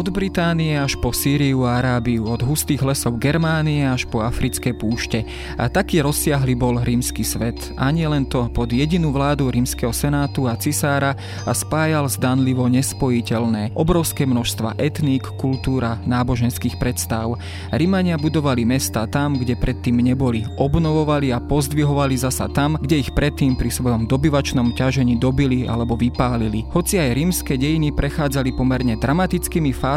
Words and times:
Od 0.00 0.08
Británie 0.08 0.80
až 0.80 0.96
po 0.96 1.12
Sýriu 1.12 1.68
a 1.68 1.76
Arábiu, 1.76 2.24
od 2.24 2.40
hustých 2.40 2.80
lesov 2.80 3.20
Germánie 3.20 3.84
až 3.84 4.08
po 4.08 4.24
africké 4.24 4.72
púšte. 4.72 5.28
A 5.60 5.68
taký 5.68 6.00
rozsiahly 6.00 6.56
bol 6.56 6.80
rímsky 6.80 7.20
svet. 7.20 7.60
Ani 7.76 8.08
len 8.08 8.24
to 8.24 8.48
pod 8.48 8.72
jedinú 8.72 9.12
vládu 9.12 9.52
rímskeho 9.52 9.92
senátu 9.92 10.48
a 10.48 10.56
cisára 10.56 11.20
a 11.44 11.52
spájal 11.52 12.08
zdanlivo 12.08 12.64
nespojiteľné. 12.72 13.76
Obrovské 13.76 14.24
množstva 14.24 14.80
etník, 14.80 15.36
kultúra, 15.36 16.00
náboženských 16.08 16.80
predstav. 16.80 17.36
Rímania 17.68 18.16
budovali 18.16 18.64
mesta 18.64 19.04
tam, 19.04 19.36
kde 19.36 19.52
predtým 19.52 20.00
neboli. 20.00 20.48
Obnovovali 20.56 21.28
a 21.28 21.44
pozdvihovali 21.44 22.16
zasa 22.16 22.48
tam, 22.48 22.80
kde 22.80 23.04
ich 23.04 23.12
predtým 23.12 23.52
pri 23.52 23.68
svojom 23.68 24.08
dobyvačnom 24.08 24.72
ťažení 24.72 25.20
dobili 25.20 25.68
alebo 25.68 25.92
vypálili. 25.92 26.64
Hoci 26.72 26.96
aj 26.96 27.12
rímske 27.12 27.60
dejiny 27.60 27.92
prechádzali 27.92 28.56
pomerne 28.56 28.96
dramatickými 28.96 29.76
fázami, 29.76 29.88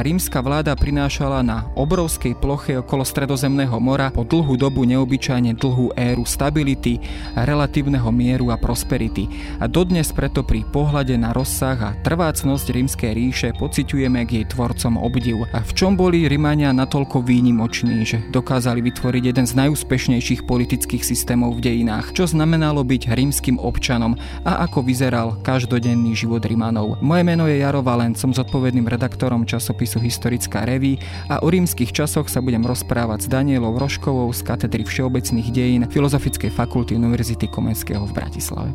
rímska 0.00 0.42
vláda 0.42 0.74
prinášala 0.74 1.46
na 1.46 1.70
obrovskej 1.78 2.34
ploche 2.34 2.74
okolo 2.80 3.06
Stredozemného 3.06 3.78
mora 3.78 4.10
po 4.10 4.26
dlhú 4.26 4.58
dobu 4.58 4.82
neobyčajne 4.82 5.54
dlhú 5.54 5.94
éru 5.94 6.26
stability, 6.26 6.98
relatívneho 7.36 8.08
mieru 8.10 8.50
a 8.50 8.56
prosperity. 8.56 9.30
A 9.60 9.68
dodnes 9.68 10.10
preto 10.10 10.42
pri 10.42 10.64
pohľade 10.66 11.14
na 11.18 11.30
rozsah 11.36 11.78
a 11.78 11.94
trvácnosť 12.02 12.66
rímskej 12.72 13.12
ríše 13.12 13.48
pociťujeme 13.58 14.24
k 14.24 14.42
jej 14.42 14.46
tvorcom 14.48 14.98
obdiv. 14.98 15.44
A 15.52 15.60
v 15.60 15.72
čom 15.76 15.94
boli 15.94 16.24
Rímania 16.26 16.72
natoľko 16.72 17.20
výnimoční, 17.20 18.02
že 18.08 18.18
dokázali 18.32 18.80
vytvoriť 18.80 19.22
jeden 19.30 19.46
z 19.46 19.52
najúspešnejších 19.54 20.48
politických 20.48 21.04
systémov 21.04 21.60
v 21.60 21.68
dejinách, 21.68 22.16
čo 22.16 22.24
znamenalo 22.24 22.80
byť 22.82 23.12
rímskym 23.12 23.60
občanom 23.60 24.16
a 24.48 24.64
ako 24.64 24.82
vyzeral 24.82 25.36
každodenný 25.44 26.16
život 26.16 26.42
Rímanov. 26.42 26.96
Moje 27.04 27.22
meno 27.22 27.44
je 27.44 27.60
Jaro 27.60 27.84
Valent, 27.84 28.16
som 28.16 28.32
zodpovedným 28.32 28.88
redaktorom 28.88 29.11
časopisu 29.46 30.00
Historická 30.00 30.64
reví 30.64 30.98
a 31.28 31.42
o 31.42 31.48
rímskych 31.50 31.92
časoch 31.92 32.28
sa 32.28 32.40
budem 32.40 32.64
rozprávať 32.64 33.26
s 33.26 33.28
Danielou 33.28 33.76
Roškovou 33.76 34.32
z 34.32 34.40
katedry 34.42 34.84
všeobecných 34.84 35.48
dejín 35.52 35.82
Filozofickej 35.88 36.50
fakulty 36.50 36.96
Univerzity 36.96 37.48
Komenského 37.48 38.04
v 38.08 38.12
Bratislave. 38.12 38.70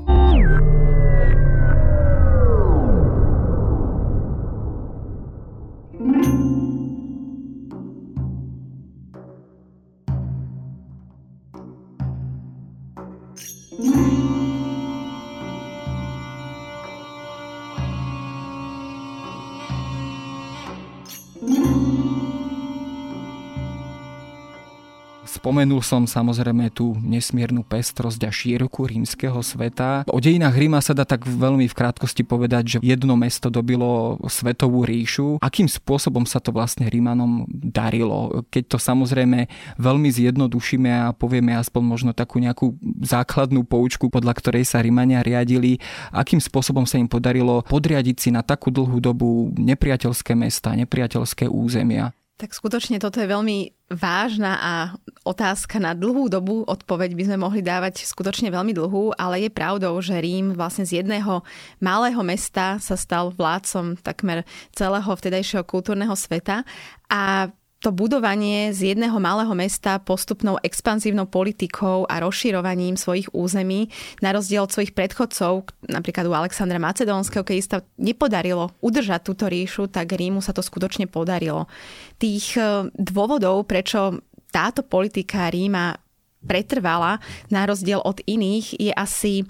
Spomenul 25.57 25.81
som 25.81 26.05
samozrejme 26.05 26.69
tú 26.69 26.93
nesmiernu 27.01 27.65
pestrosť 27.65 28.21
a 28.21 28.29
šírku 28.29 28.85
rímskeho 28.85 29.41
sveta. 29.41 30.05
O 30.05 30.21
dejinách 30.21 30.53
Ríma 30.53 30.77
sa 30.85 30.93
dá 30.93 31.01
tak 31.01 31.25
veľmi 31.25 31.65
v 31.65 31.73
krátkosti 31.73 32.21
povedať, 32.21 32.77
že 32.77 32.81
jedno 32.85 33.17
mesto 33.17 33.49
dobilo 33.49 34.21
svetovú 34.29 34.85
ríšu. 34.85 35.41
Akým 35.41 35.65
spôsobom 35.65 36.29
sa 36.29 36.37
to 36.37 36.53
vlastne 36.53 36.85
Rímanom 36.85 37.49
darilo? 37.49 38.45
Keď 38.53 38.63
to 38.69 38.77
samozrejme 38.77 39.49
veľmi 39.81 40.09
zjednodušíme 40.13 40.93
a 40.93 41.17
povieme 41.17 41.57
aspoň 41.57 41.81
možno 41.81 42.11
takú 42.13 42.37
nejakú 42.37 42.77
základnú 43.01 43.65
poučku, 43.65 44.13
podľa 44.13 44.37
ktorej 44.37 44.61
sa 44.61 44.77
Rímania 44.77 45.25
riadili, 45.25 45.81
akým 46.13 46.37
spôsobom 46.37 46.85
sa 46.85 47.01
im 47.01 47.09
podarilo 47.09 47.65
podriadiť 47.65 48.17
si 48.21 48.29
na 48.29 48.45
takú 48.45 48.69
dlhú 48.69 49.01
dobu 49.01 49.49
nepriateľské 49.57 50.37
mesta, 50.37 50.77
nepriateľské 50.77 51.49
územia. 51.49 52.13
Tak 52.37 52.53
skutočne 52.53 53.01
toto 53.01 53.17
je 53.17 53.25
veľmi 53.25 53.73
vážna 53.89 54.61
a 54.61 54.73
otázka 55.27 55.83
na 55.83 55.91
dlhú 55.91 56.31
dobu. 56.31 56.63
Odpoveď 56.63 57.11
by 57.11 57.23
sme 57.27 57.37
mohli 57.43 57.59
dávať 57.59 58.07
skutočne 58.07 58.47
veľmi 58.47 58.71
dlhú, 58.71 59.11
ale 59.19 59.43
je 59.43 59.51
pravdou, 59.51 59.99
že 59.99 60.15
Rím 60.15 60.55
vlastne 60.55 60.87
z 60.87 61.03
jedného 61.03 61.43
malého 61.83 62.23
mesta 62.23 62.79
sa 62.79 62.95
stal 62.95 63.35
vládcom 63.35 63.99
takmer 63.99 64.47
celého 64.71 65.11
vtedajšieho 65.11 65.67
kultúrneho 65.67 66.15
sveta 66.15 66.63
a 67.11 67.51
to 67.77 67.93
budovanie 67.93 68.73
z 68.73 68.93
jedného 68.93 69.21
malého 69.21 69.53
mesta 69.53 70.01
postupnou 70.01 70.57
expanzívnou 70.65 71.29
politikou 71.29 72.09
a 72.09 72.17
rozširovaním 72.25 72.97
svojich 72.97 73.29
území, 73.37 73.93
na 74.17 74.33
rozdiel 74.33 74.65
od 74.65 74.73
svojich 74.73 74.97
predchodcov, 74.97 75.69
napríklad 75.85 76.25
u 76.25 76.33
Alexandra 76.33 76.81
Macedónskeho, 76.81 77.45
keď 77.45 77.57
sa 77.61 77.79
nepodarilo 78.01 78.73
udržať 78.81 79.21
túto 79.21 79.45
ríšu, 79.45 79.93
tak 79.93 80.09
Rímu 80.09 80.41
sa 80.41 80.57
to 80.57 80.65
skutočne 80.65 81.05
podarilo. 81.05 81.69
Tých 82.17 82.57
e, 82.57 82.89
dôvodov, 82.97 83.69
prečo 83.69 84.25
táto 84.49 84.83
politika 84.83 85.51
Ríma 85.51 85.97
pretrvala 86.43 87.19
na 87.51 87.67
rozdiel 87.67 87.99
od 87.99 88.23
iných, 88.23 88.77
je 88.77 88.93
asi 88.93 89.43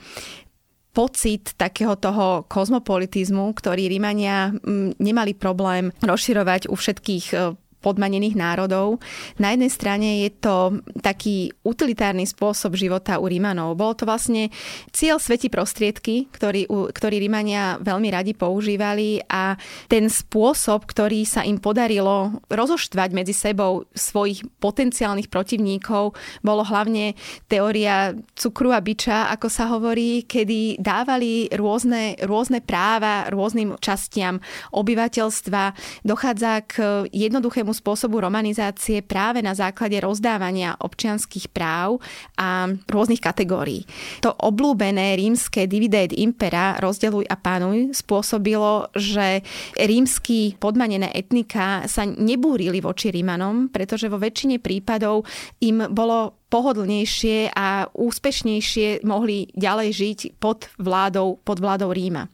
pocit 0.97 1.53
takého 1.53 1.93
toho 1.93 2.49
kozmopolitizmu, 2.49 3.53
ktorý 3.53 3.85
Rímania 3.85 4.49
mm, 4.49 4.97
nemali 4.97 5.37
problém 5.37 5.93
rozširovať 6.01 6.73
u 6.73 6.75
všetkých 6.75 7.25
e, 7.37 7.37
podmanených 7.81 8.35
národov. 8.35 8.99
Na 9.37 9.53
jednej 9.53 9.71
strane 9.71 10.09
je 10.25 10.29
to 10.37 10.81
taký 10.99 11.53
utilitárny 11.61 12.25
spôsob 12.25 12.73
života 12.75 13.21
u 13.21 13.29
Rímanov. 13.29 13.77
Bolo 13.77 13.93
to 13.93 14.03
vlastne 14.09 14.49
cieľ 14.91 15.21
sveti 15.21 15.47
prostriedky, 15.47 16.27
ktorý, 16.33 16.67
ktorý 16.67 17.15
Rímania 17.21 17.77
veľmi 17.79 18.09
radi 18.11 18.33
používali 18.33 19.21
a 19.29 19.55
ten 19.87 20.09
spôsob, 20.09 20.89
ktorý 20.89 21.23
sa 21.23 21.45
im 21.45 21.61
podarilo 21.61 22.43
rozoštvať 22.49 23.09
medzi 23.13 23.33
sebou 23.33 23.85
svojich 23.93 24.43
potenciálnych 24.59 25.31
protivníkov, 25.31 26.17
bolo 26.41 26.63
hlavne 26.65 27.13
teória 27.47 28.13
cukru 28.35 28.73
a 28.73 28.81
biča, 28.81 29.31
ako 29.31 29.47
sa 29.47 29.69
hovorí, 29.71 30.25
kedy 30.25 30.81
dávali 30.81 31.47
rôzne, 31.53 32.19
rôzne 32.25 32.59
práva 32.59 33.29
rôznym 33.31 33.77
častiam 33.79 34.39
obyvateľstva. 34.73 35.63
Dochádza 36.03 36.65
k 36.67 36.73
jednoduchému 37.11 37.66
takému 37.67 37.83
spôsobu 37.83 38.23
romanizácie 38.23 39.03
práve 39.03 39.43
na 39.43 39.51
základe 39.51 39.99
rozdávania 39.99 40.79
občianských 40.79 41.51
práv 41.51 41.99
a 42.39 42.71
rôznych 42.87 43.19
kategórií. 43.19 43.83
To 44.23 44.31
oblúbené 44.31 45.19
rímske 45.19 45.67
divide 45.67 46.07
et 46.07 46.15
impera, 46.15 46.79
rozdeluj 46.79 47.27
a 47.27 47.35
panuj, 47.35 47.91
spôsobilo, 47.91 48.87
že 48.95 49.43
rímsky 49.75 50.55
podmanené 50.55 51.11
etnika 51.11 51.83
sa 51.91 52.07
nebúrili 52.07 52.79
voči 52.79 53.11
Rímanom, 53.11 53.67
pretože 53.67 54.07
vo 54.07 54.15
väčšine 54.15 54.63
prípadov 54.63 55.27
im 55.59 55.91
bolo 55.91 56.39
pohodlnejšie 56.47 57.51
a 57.51 57.91
úspešnejšie 57.91 59.03
mohli 59.03 59.51
ďalej 59.51 59.89
žiť 59.91 60.19
pod 60.39 60.71
vládou, 60.79 61.43
pod 61.43 61.59
vládou 61.59 61.91
Ríma. 61.91 62.31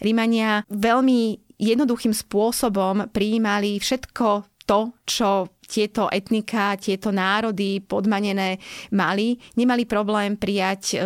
Rímania 0.00 0.64
veľmi 0.72 1.50
jednoduchým 1.60 2.16
spôsobom 2.16 3.12
prijímali 3.12 3.76
všetko 3.76 4.49
to, 4.66 4.94
čo 5.06 5.50
tieto 5.70 6.10
etnika, 6.10 6.74
tieto 6.74 7.14
národy 7.14 7.78
podmanené 7.78 8.58
mali, 8.90 9.38
nemali 9.54 9.86
problém 9.86 10.34
prijať 10.34 10.82
e, 10.90 10.96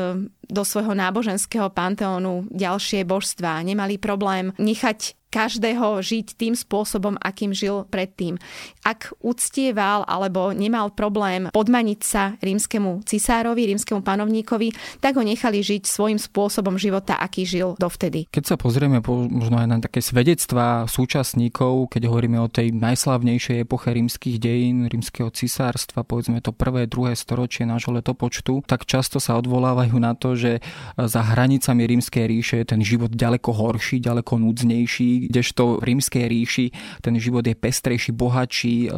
do 0.48 0.62
svojho 0.64 0.96
náboženského 0.96 1.68
panteónu 1.72 2.48
ďalšie 2.48 3.04
božstvá. 3.04 3.60
Nemali 3.60 4.00
problém 4.00 4.52
nechať 4.56 5.16
každého 5.34 5.98
žiť 5.98 6.38
tým 6.38 6.54
spôsobom, 6.54 7.18
akým 7.18 7.50
žil 7.50 7.82
predtým. 7.90 8.38
Ak 8.86 9.10
uctieval 9.18 10.06
alebo 10.06 10.54
nemal 10.54 10.94
problém 10.94 11.50
podmaniť 11.50 12.00
sa 12.06 12.38
rímskemu 12.38 13.02
cisárovi, 13.02 13.66
rímskemu 13.74 14.06
panovníkovi, 14.06 14.70
tak 15.02 15.18
ho 15.18 15.26
nechali 15.26 15.58
žiť 15.58 15.90
svojim 15.90 16.22
spôsobom 16.22 16.78
života, 16.78 17.18
aký 17.18 17.42
žil 17.42 17.74
dovtedy. 17.82 18.30
Keď 18.30 18.54
sa 18.54 18.56
pozrieme 18.60 19.02
po, 19.02 19.26
možno 19.26 19.58
aj 19.58 19.66
na 19.66 19.78
také 19.82 19.98
svedectvá 19.98 20.86
súčasníkov, 20.86 21.90
keď 21.90 22.06
hovoríme 22.06 22.38
o 22.38 22.46
tej 22.46 22.70
najslavnejšej 22.70 23.66
epoche 23.66 23.90
rímskych 23.90 24.38
dejín, 24.38 24.86
rímskeho 24.86 25.32
cisárstva, 25.34 26.06
povedzme 26.06 26.38
to 26.38 26.54
prvé, 26.54 26.86
druhé 26.86 27.18
storočie 27.18 27.66
nášho 27.66 27.90
letopočtu, 27.90 28.62
tak 28.68 28.86
často 28.86 29.18
sa 29.18 29.34
odvolávajú 29.40 29.96
na 29.96 30.12
to, 30.14 30.36
že 30.36 30.62
za 30.94 31.22
hranicami 31.24 31.88
rímskej 31.88 32.24
ríše 32.28 32.56
je 32.62 32.66
ten 32.76 32.80
život 32.84 33.10
ďaleko 33.10 33.50
horší, 33.50 33.98
ďaleko 33.98 34.36
núdznejší, 34.38 35.23
kdežto 35.28 35.80
v 35.80 35.94
rímskej 35.94 36.24
ríši 36.26 36.66
ten 37.00 37.14
život 37.18 37.44
je 37.44 37.56
pestrejší, 37.56 38.12
bohatší, 38.12 38.76
e, 38.86 38.90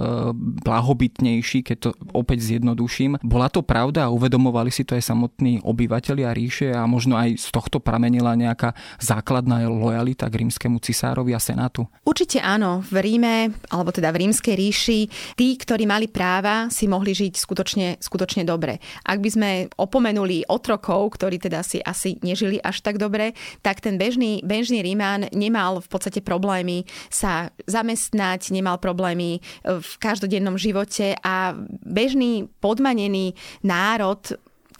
blahobytnejší, 0.62 1.62
keď 1.66 1.76
to 1.78 1.90
opäť 2.14 2.54
zjednoduším. 2.54 3.18
Bola 3.22 3.50
to 3.50 3.62
pravda 3.62 4.08
a 4.08 4.14
uvedomovali 4.14 4.70
si 4.70 4.86
to 4.86 4.94
aj 4.94 5.04
samotní 5.06 5.62
obyvateľia 5.62 6.30
ríše 6.32 6.68
a 6.72 6.84
možno 6.86 7.18
aj 7.18 7.38
z 7.38 7.48
tohto 7.50 7.78
pramenila 7.82 8.36
nejaká 8.38 8.76
základná 9.00 9.64
lojalita 9.66 10.28
k 10.30 10.46
rímskemu 10.46 10.78
cisárovi 10.82 11.32
a 11.34 11.40
senátu? 11.40 11.86
Určite 12.06 12.42
áno. 12.42 12.82
V 12.86 13.02
Ríme, 13.02 13.50
alebo 13.70 13.90
teda 13.90 14.10
v 14.12 14.26
rímskej 14.26 14.54
ríši, 14.54 15.00
tí, 15.34 15.56
ktorí 15.58 15.84
mali 15.88 16.06
práva, 16.10 16.68
si 16.70 16.86
mohli 16.86 17.12
žiť 17.12 17.34
skutočne, 17.34 17.88
skutočne 17.98 18.42
dobre. 18.46 18.78
Ak 19.06 19.18
by 19.22 19.30
sme 19.30 19.50
opomenuli 19.74 20.46
otrokov, 20.46 21.18
ktorí 21.18 21.40
teda 21.40 21.62
si 21.62 21.82
asi 21.82 22.18
nežili 22.22 22.58
až 22.62 22.82
tak 22.82 22.98
dobre, 22.98 23.34
tak 23.62 23.82
ten 23.82 23.96
bežný, 23.96 24.42
bežný 24.42 24.82
Ríman 24.82 25.28
nemal 25.32 25.82
v 25.82 25.88
podstate 25.88 26.15
podstate 26.16 26.24
problémy 26.24 26.88
sa 27.12 27.52
zamestnať, 27.68 28.48
nemal 28.52 28.80
problémy 28.80 29.40
v 29.64 29.90
každodennom 30.00 30.56
živote 30.56 31.12
a 31.20 31.52
bežný 31.84 32.48
podmanený 32.60 33.36
národ, 33.64 34.20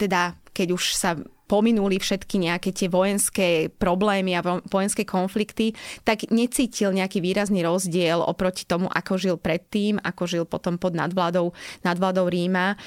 teda 0.01 0.33
keď 0.53 0.67
už 0.73 0.83
sa 0.97 1.13
pominuli 1.47 1.97
všetky 1.97 2.43
nejaké 2.43 2.75
tie 2.75 2.91
vojenské 2.91 3.71
problémy 3.71 4.35
a 4.35 4.43
vojenské 4.67 5.07
konflikty, 5.07 5.71
tak 6.03 6.27
necítil 6.29 6.91
nejaký 6.91 7.23
výrazný 7.23 7.63
rozdiel 7.63 8.19
oproti 8.19 8.67
tomu, 8.67 8.91
ako 8.91 9.15
žil 9.15 9.35
predtým, 9.39 9.97
ako 10.03 10.23
žil 10.27 10.43
potom 10.43 10.75
pod 10.75 10.93
nadvládou, 10.93 11.55
nadvládou 11.87 12.27
Ríma. 12.27 12.75
E, 12.75 12.77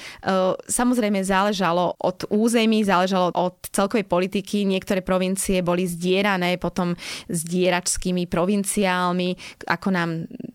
samozrejme 0.69 1.25
záležalo 1.25 1.97
od 1.97 2.29
území, 2.29 2.85
záležalo 2.85 3.33
od 3.33 3.57
celkovej 3.73 4.05
politiky. 4.05 4.63
Niektoré 4.69 5.01
provincie 5.01 5.65
boli 5.65 5.89
zdierané 5.89 6.61
potom 6.61 6.93
zdieračskými 7.27 8.29
provinciálmi, 8.29 9.35
ako 9.67 9.87
nám 9.89 10.09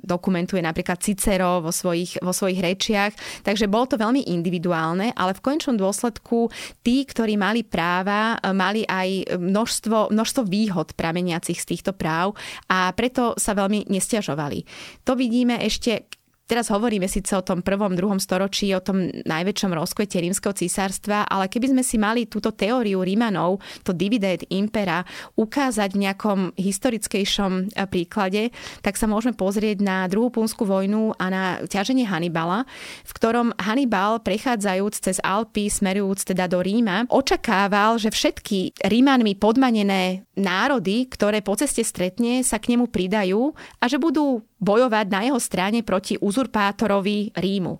dokumentuje 0.06 0.62
napríklad 0.62 1.03
Cicero 1.03 1.58
vo 1.58 1.75
svojich, 1.75 2.23
vo 2.23 2.31
svojich 2.31 2.62
rečiach. 2.62 3.43
Takže 3.43 3.67
bolo 3.67 3.91
to 3.91 3.99
veľmi 3.99 4.31
individuálne, 4.31 5.11
ale 5.12 5.35
v 5.35 5.44
končnom 5.44 5.75
dôsledku 5.75 6.49
tí, 6.87 7.03
ktorí 7.03 7.35
mali 7.35 7.67
práva 7.67 8.38
mali 8.55 8.87
aj 8.87 9.37
množstvo, 9.37 10.14
množstvo 10.14 10.43
výhod 10.47 10.94
prameniacich 10.94 11.58
z 11.58 11.76
týchto 11.76 11.93
práv 11.93 12.38
a 12.70 12.94
preto 12.94 13.35
sa 13.35 13.53
veľmi 13.58 13.91
nestiažovali. 13.91 14.62
To 15.03 15.19
vidíme 15.19 15.58
ešte 15.58 16.06
Teraz 16.47 16.71
hovoríme 16.71 17.11
síce 17.11 17.35
o 17.35 17.43
tom 17.43 17.59
prvom, 17.59 17.99
druhom 17.99 18.23
storočí, 18.23 18.71
o 18.71 18.79
tom 18.79 19.11
najväčšom 19.11 19.73
rozkvete 19.75 20.23
rímskeho 20.23 20.55
císarstva, 20.55 21.27
ale 21.27 21.51
keby 21.51 21.75
sme 21.75 21.83
si 21.83 21.99
mali 21.99 22.31
túto 22.31 22.55
teóriu 22.55 23.03
Rímanov, 23.03 23.59
to 23.83 23.91
dividend 23.91 24.47
impera, 24.55 25.03
ukázať 25.35 25.91
v 25.99 26.03
nejakom 26.07 26.39
historickejšom 26.55 27.75
e, 27.75 27.83
príklade, 27.91 28.55
tak 28.79 28.95
sa 28.95 29.11
môžeme 29.11 29.35
pozrieť 29.35 29.83
na 29.83 30.07
druhú 30.07 30.31
punskú 30.31 30.63
vojnu 30.63 31.19
a 31.19 31.27
na 31.27 31.45
ťaženie 31.67 32.07
Hannibala, 32.07 32.63
v 33.03 33.11
ktorom 33.11 33.51
Hannibal, 33.59 34.23
prechádzajúc 34.23 35.03
cez 35.03 35.19
Alpy, 35.27 35.67
smerujúc 35.67 36.31
teda 36.31 36.47
do 36.47 36.63
Ríma, 36.63 37.11
očakával, 37.11 37.99
že 37.99 38.15
všetky 38.15 38.87
Rímanmi 38.87 39.35
podmanené 39.35 40.23
národy, 40.39 41.11
ktoré 41.11 41.43
po 41.43 41.59
ceste 41.59 41.83
stretne, 41.83 42.47
sa 42.47 42.63
k 42.63 42.79
nemu 42.79 42.87
pridajú 42.87 43.51
a 43.83 43.85
že 43.91 43.99
budú 43.99 44.47
bojovať 44.56 45.06
na 45.12 45.20
jeho 45.29 45.37
strane 45.37 45.85
proti 45.85 46.17
uzurpátorovi 46.17 47.37
Rímu. 47.37 47.76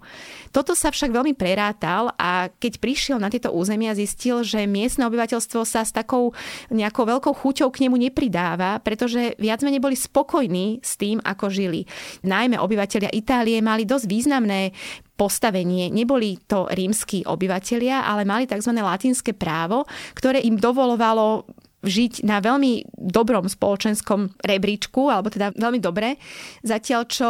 Toto 0.53 0.77
sa 0.77 0.93
však 0.93 1.09
veľmi 1.09 1.33
prerátal 1.33 2.13
a 2.21 2.53
keď 2.53 2.77
prišiel 2.77 3.17
na 3.17 3.33
tieto 3.33 3.49
územia, 3.53 3.97
zistil, 3.97 4.45
že 4.45 4.69
miestne 4.69 5.09
obyvateľstvo 5.09 5.65
sa 5.65 5.89
s 5.89 5.93
takou 5.97 6.37
nejakou 6.69 7.09
veľkou 7.09 7.33
chuťou 7.33 7.73
k 7.73 7.89
nemu 7.89 7.97
nepridáva, 8.09 8.77
pretože 8.85 9.33
viac 9.41 9.65
menej 9.65 9.81
boli 9.81 9.97
spokojní 9.97 10.85
s 10.85 11.01
tým, 11.01 11.17
ako 11.25 11.49
žili. 11.49 11.89
Najmä 12.29 12.61
obyvateľia 12.61 13.09
Itálie 13.13 13.57
mali 13.65 13.89
dosť 13.89 14.05
významné 14.05 14.77
postavenie. 15.17 15.89
Neboli 15.89 16.37
to 16.45 16.69
rímsky 16.69 17.25
obyvatelia, 17.25 18.05
ale 18.05 18.29
mali 18.29 18.45
tzv. 18.45 18.77
latinské 18.77 19.33
právo, 19.33 19.89
ktoré 20.13 20.45
im 20.45 20.61
dovolovalo 20.61 21.49
žiť 21.87 22.27
na 22.27 22.43
veľmi 22.43 22.91
dobrom 22.93 23.47
spoločenskom 23.47 24.43
rebríčku, 24.43 25.07
alebo 25.09 25.31
teda 25.31 25.55
veľmi 25.55 25.79
dobre, 25.79 26.19
zatiaľ 26.67 27.03
čo 27.07 27.29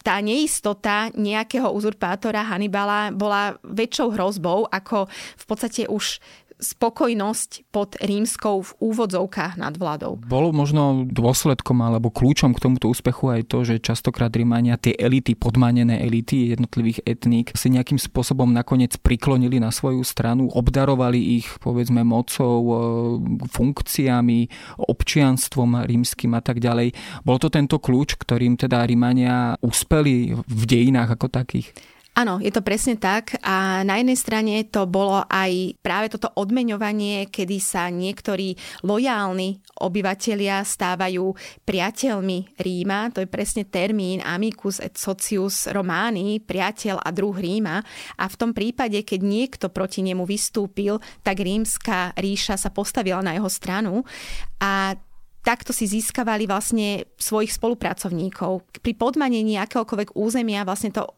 tá 0.00 0.16
neistota 0.24 1.12
nejakého 1.12 1.68
uzurpátora 1.68 2.48
Hannibala 2.48 3.12
bola 3.12 3.52
väčšou 3.60 4.16
hrozbou, 4.16 4.64
ako 4.64 5.04
v 5.12 5.44
podstate 5.44 5.84
už 5.84 6.22
spokojnosť 6.60 7.72
pod 7.72 7.96
rímskou 7.98 8.62
v 8.62 8.70
úvodzovkách 8.78 9.56
nad 9.56 9.74
vládou. 9.74 10.20
Bolo 10.28 10.52
možno 10.52 11.08
dôsledkom 11.08 11.80
alebo 11.80 12.12
kľúčom 12.12 12.52
k 12.52 12.62
tomuto 12.62 12.92
úspechu 12.92 13.32
aj 13.32 13.48
to, 13.48 13.64
že 13.64 13.82
častokrát 13.82 14.30
Rímania 14.30 14.76
tie 14.76 14.94
elity, 14.94 15.34
podmanené 15.34 16.04
elity 16.04 16.52
jednotlivých 16.52 17.02
etník 17.08 17.56
si 17.56 17.72
nejakým 17.72 17.96
spôsobom 17.96 18.52
nakoniec 18.52 18.94
priklonili 19.00 19.56
na 19.58 19.72
svoju 19.72 20.04
stranu, 20.04 20.52
obdarovali 20.52 21.40
ich 21.40 21.48
povedzme 21.58 22.04
mocou, 22.04 22.56
e, 22.60 22.72
funkciami, 23.48 24.40
občianstvom 24.84 25.88
rímským 25.88 26.36
a 26.36 26.44
tak 26.44 26.60
ďalej. 26.60 26.92
Bol 27.24 27.40
to 27.40 27.48
tento 27.48 27.80
kľúč, 27.80 28.20
ktorým 28.20 28.60
teda 28.60 28.84
Rímania 28.84 29.56
uspeli 29.64 30.36
v 30.36 30.62
dejinách 30.68 31.16
ako 31.16 31.32
takých? 31.32 31.72
Áno, 32.20 32.36
je 32.36 32.52
to 32.52 32.60
presne 32.60 33.00
tak 33.00 33.40
a 33.40 33.80
na 33.80 33.96
jednej 33.96 34.18
strane 34.20 34.68
to 34.68 34.84
bolo 34.84 35.24
aj 35.24 35.72
práve 35.80 36.12
toto 36.12 36.28
odmeňovanie, 36.36 37.32
kedy 37.32 37.56
sa 37.56 37.88
niektorí 37.88 38.60
lojálni 38.84 39.64
obyvatelia 39.80 40.60
stávajú 40.60 41.32
priateľmi 41.64 42.60
Ríma, 42.60 43.08
to 43.16 43.24
je 43.24 43.28
presne 43.32 43.64
termín 43.64 44.20
amicus 44.20 44.84
et 44.84 45.00
socius 45.00 45.64
romani, 45.72 46.44
priateľ 46.44 47.00
a 47.00 47.08
druh 47.08 47.32
Ríma 47.32 47.80
a 48.20 48.24
v 48.28 48.36
tom 48.36 48.52
prípade, 48.52 49.00
keď 49.00 49.20
niekto 49.24 49.66
proti 49.72 50.04
nemu 50.04 50.28
vystúpil, 50.28 51.00
tak 51.24 51.40
rímska 51.40 52.12
ríša 52.20 52.60
sa 52.60 52.68
postavila 52.68 53.24
na 53.24 53.32
jeho 53.32 53.48
stranu 53.48 54.04
a 54.60 54.92
takto 55.40 55.72
si 55.72 55.88
získavali 55.88 56.44
vlastne 56.44 57.08
svojich 57.16 57.56
spolupracovníkov. 57.56 58.60
Pri 58.84 58.92
podmanení 58.92 59.56
akéhokoľvek 59.56 60.12
územia 60.12 60.68
vlastne 60.68 60.92
to 60.92 61.08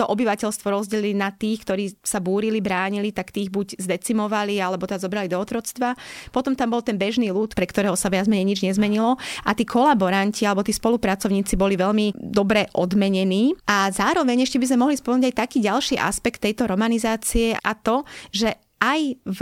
to 0.00 0.08
obyvateľstvo 0.08 0.64
rozdelili 0.72 1.12
na 1.12 1.28
tých, 1.28 1.60
ktorí 1.68 1.92
sa 2.00 2.24
búrili, 2.24 2.64
bránili, 2.64 3.12
tak 3.12 3.36
tých 3.36 3.52
buď 3.52 3.76
zdecimovali 3.76 4.56
alebo 4.56 4.88
teda 4.88 5.04
zobrali 5.04 5.28
do 5.28 5.36
otroctva. 5.36 5.92
Potom 6.32 6.56
tam 6.56 6.72
bol 6.72 6.80
ten 6.80 6.96
bežný 6.96 7.28
ľud, 7.28 7.52
pre 7.52 7.68
ktorého 7.68 7.92
sa 8.00 8.08
viac 8.08 8.24
menej 8.24 8.48
nič 8.48 8.60
nezmenilo 8.64 9.20
a 9.44 9.50
tí 9.52 9.68
kolaboranti 9.68 10.48
alebo 10.48 10.64
tí 10.64 10.72
spolupracovníci 10.72 11.60
boli 11.60 11.76
veľmi 11.76 12.16
dobre 12.16 12.72
odmenení. 12.72 13.52
A 13.68 13.92
zároveň 13.92 14.48
ešte 14.48 14.56
by 14.56 14.72
sme 14.72 14.82
mohli 14.88 14.96
spomenúť 14.96 15.28
aj 15.28 15.36
taký 15.36 15.58
ďalší 15.60 16.00
aspekt 16.00 16.40
tejto 16.40 16.64
romanizácie 16.64 17.52
a 17.60 17.76
to, 17.76 18.08
že 18.32 18.56
aj 18.80 19.20
v 19.28 19.40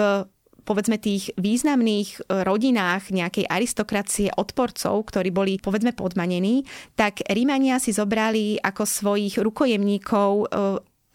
povedzme 0.68 1.00
tých 1.00 1.32
významných 1.40 2.08
e, 2.12 2.44
rodinách 2.44 3.08
nejakej 3.08 3.48
aristokracie 3.48 4.28
odporcov, 4.36 5.08
ktorí 5.08 5.32
boli 5.32 5.56
povedzme 5.56 5.96
podmanení, 5.96 6.68
tak 6.92 7.24
Rímania 7.24 7.80
si 7.80 7.96
zobrali 7.96 8.60
ako 8.60 8.84
svojich 8.84 9.40
rukojemníkov 9.40 10.30
e, 10.36 10.46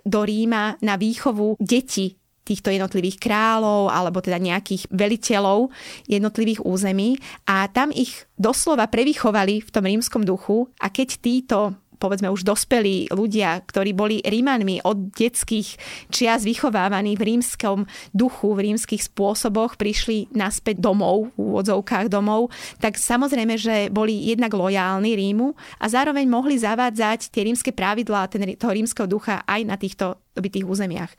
do 0.04 0.22
Ríma 0.26 0.82
na 0.82 0.98
výchovu 0.98 1.62
detí 1.62 2.18
týchto 2.44 2.76
jednotlivých 2.76 3.24
kráľov 3.24 3.88
alebo 3.88 4.20
teda 4.20 4.36
nejakých 4.36 4.92
veliteľov 4.92 5.72
jednotlivých 6.12 6.60
území 6.68 7.16
a 7.48 7.72
tam 7.72 7.88
ich 7.96 8.28
doslova 8.36 8.92
prevychovali 8.92 9.64
v 9.64 9.70
tom 9.72 9.88
rímskom 9.88 10.28
duchu 10.28 10.68
a 10.84 10.92
keď 10.92 11.24
títo 11.24 11.60
povedzme 12.04 12.28
už 12.28 12.44
dospelí 12.44 13.08
ľudia, 13.16 13.64
ktorí 13.64 13.96
boli 13.96 14.20
Rímanmi 14.20 14.84
od 14.84 15.16
detských 15.16 15.80
čias 16.12 16.44
vychovávaní 16.44 17.16
v 17.16 17.40
rímskom 17.40 17.88
duchu, 18.12 18.52
v 18.52 18.76
rímskych 18.76 19.08
spôsoboch, 19.08 19.80
prišli 19.80 20.28
naspäť 20.36 20.84
domov, 20.84 21.32
v 21.40 21.56
úvodzovkách 21.56 22.12
domov, 22.12 22.52
tak 22.84 23.00
samozrejme, 23.00 23.56
že 23.56 23.88
boli 23.88 24.28
jednak 24.28 24.52
lojálni 24.52 25.16
Rímu 25.16 25.56
a 25.80 25.86
zároveň 25.88 26.28
mohli 26.28 26.60
zavádzať 26.60 27.32
tie 27.32 27.48
rímske 27.48 27.72
pravidlá 27.72 28.28
ten, 28.28 28.44
toho 28.60 28.76
rímskeho 28.76 29.08
ducha 29.08 29.48
aj 29.48 29.62
na 29.64 29.80
týchto 29.80 30.20
dobitých 30.34 30.66
územiach. 30.66 31.12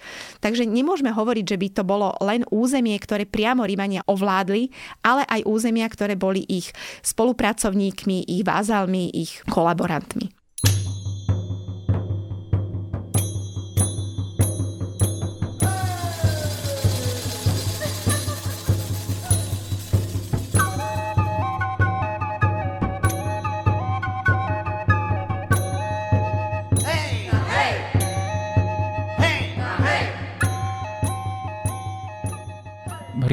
Takže 0.43 0.67
nemôžeme 0.67 1.14
hovoriť, 1.14 1.45
že 1.47 1.61
by 1.61 1.69
to 1.71 1.83
bolo 1.87 2.19
len 2.19 2.43
územie, 2.50 2.99
ktoré 2.99 3.25
priamo 3.25 3.62
Rímania 3.62 4.03
ovládli, 4.11 4.75
ale 5.07 5.23
aj 5.31 5.47
územia, 5.47 5.87
ktoré 5.87 6.19
boli 6.19 6.43
ich 6.50 6.75
spolupracovníkmi, 7.07 8.26
ich 8.26 8.43
vázalmi, 8.43 9.14
ich 9.14 9.41
kolaborantmi. 9.47 10.44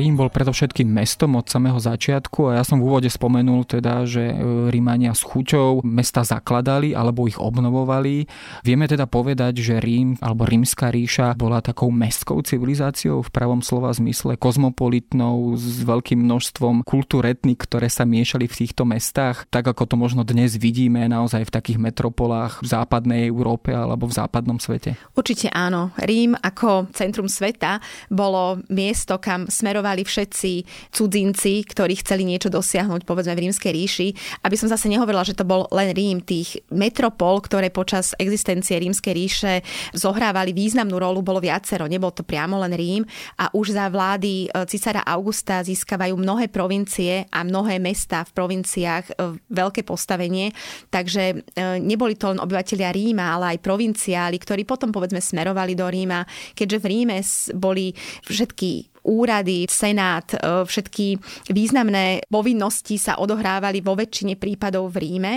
Rím 0.02 0.18
bol 0.18 0.34
predovšetkým 0.34 0.90
mestom 0.90 1.38
od 1.38 1.46
samého 1.46 1.78
začiatku 1.78 2.50
a 2.50 2.58
ja 2.58 2.64
som 2.66 2.82
v 2.82 2.90
úvode 2.90 3.06
spomenul 3.06 3.70
teda, 3.70 4.02
že 4.10 4.34
e, 4.34 4.36
Rímania 4.74 5.14
s 5.14 5.22
chuťou 5.22 5.86
mesta 5.86 6.26
zakladali 6.26 6.98
alebo 6.98 7.30
ich 7.30 7.38
obnovovali. 7.38 8.26
Vieme 8.66 8.90
teda 8.90 9.06
povedať, 9.06 9.62
že 9.62 9.78
Rím 9.78 10.18
alebo 10.18 10.50
rímska 10.50 10.90
ríša 10.90 11.38
bola 11.38 11.62
takou 11.62 11.94
mestskou 11.94 12.42
civilizáciou 12.42 13.22
v 13.22 13.30
pravom 13.30 13.62
slova 13.62 13.94
zmysle, 13.94 14.42
kozmopolitnou 14.42 15.54
s 15.54 15.86
veľkým 15.86 16.18
množstvom 16.18 16.82
kultúr 16.82 17.30
etnik, 17.30 17.62
ktoré 17.70 17.86
sa 17.86 18.02
miešali 18.02 18.50
v 18.50 18.58
týchto 18.58 18.90
mestách, 18.90 19.46
tak 19.54 19.70
ako 19.70 19.86
to 19.86 20.02
možno 20.02 20.26
dnes 20.26 20.58
vidíme 20.58 21.06
naozaj 21.06 21.46
v 21.46 21.54
takých 21.54 21.78
metropolách 21.78 22.66
v 22.66 22.74
západnej 22.74 23.30
Európe 23.30 23.70
alebo 23.70 24.10
v 24.10 24.18
západnom 24.18 24.58
svete. 24.58 24.98
Určite 25.14 25.54
áno. 25.54 25.94
Rím 26.02 26.34
ako 26.34 26.90
centrum 26.90 27.30
sveta 27.30 27.78
bolo 28.10 28.66
miesto, 28.74 29.22
kam 29.22 29.46
smerovali 29.46 29.91
smerovali 29.92 30.08
všetci 30.08 30.52
cudzinci, 30.96 31.68
ktorí 31.68 32.00
chceli 32.00 32.24
niečo 32.24 32.48
dosiahnuť, 32.48 33.04
povedzme 33.04 33.36
v 33.36 33.44
rímskej 33.52 33.72
ríši. 33.76 34.08
Aby 34.48 34.56
som 34.56 34.72
zase 34.72 34.88
nehovorila, 34.88 35.28
že 35.28 35.36
to 35.36 35.44
bol 35.44 35.68
len 35.68 35.92
Rím, 35.92 36.24
tých 36.24 36.64
metropol, 36.72 37.44
ktoré 37.44 37.68
počas 37.68 38.16
existencie 38.16 38.80
rímskej 38.80 39.12
ríše 39.12 39.54
zohrávali 39.92 40.56
významnú 40.56 40.96
rolu, 40.96 41.20
bolo 41.20 41.44
viacero. 41.44 41.92
Nebol 41.92 42.16
to 42.16 42.24
priamo 42.24 42.56
len 42.64 42.72
Rím 42.72 43.04
a 43.36 43.52
už 43.52 43.76
za 43.76 43.92
vlády 43.92 44.48
e, 44.48 44.64
cisára 44.72 45.04
Augusta 45.04 45.60
získavajú 45.60 46.16
mnohé 46.16 46.48
provincie 46.48 47.28
a 47.28 47.44
mnohé 47.44 47.84
mesta 47.84 48.24
v 48.24 48.32
provinciách 48.32 49.06
e, 49.12 49.14
veľké 49.52 49.84
postavenie. 49.84 50.56
Takže 50.88 51.24
e, 51.36 51.36
neboli 51.84 52.16
to 52.16 52.32
len 52.32 52.40
obyvateľia 52.40 52.96
Ríma, 52.96 53.36
ale 53.36 53.58
aj 53.58 53.66
provinciáli, 53.66 54.40
ktorí 54.40 54.64
potom 54.64 54.96
povedzme 54.96 55.20
smerovali 55.20 55.76
do 55.76 55.84
Ríma, 55.84 56.24
keďže 56.56 56.80
v 56.80 56.86
Ríme 56.88 57.18
boli 57.58 57.92
všetky 58.30 58.91
úrady, 59.04 59.66
senát, 59.70 60.34
e, 60.34 60.38
všetky 60.66 61.18
významné 61.50 62.26
povinnosti 62.30 62.98
sa 63.02 63.18
odohrávali 63.18 63.82
vo 63.82 63.98
väčšine 63.98 64.38
prípadov 64.38 64.94
v 64.94 64.98
Ríme, 65.06 65.34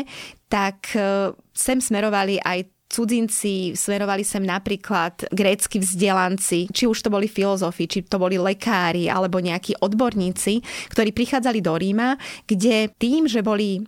tak 0.48 0.92
e, 0.94 1.32
sem 1.52 1.80
smerovali 1.80 2.40
aj 2.40 2.74
cudzinci, 2.94 3.74
smerovali 3.74 4.22
sem 4.22 4.46
napríklad 4.46 5.26
grécky 5.34 5.82
vzdelanci, 5.82 6.70
či 6.70 6.84
už 6.86 7.02
to 7.02 7.10
boli 7.10 7.26
filozofi, 7.26 7.90
či 7.90 8.06
to 8.06 8.22
boli 8.22 8.38
lekári 8.38 9.10
alebo 9.10 9.42
nejakí 9.42 9.82
odborníci, 9.82 10.62
ktorí 10.94 11.10
prichádzali 11.10 11.58
do 11.58 11.74
Ríma, 11.74 12.14
kde 12.46 12.94
tým, 12.94 13.26
že 13.26 13.42
boli 13.42 13.82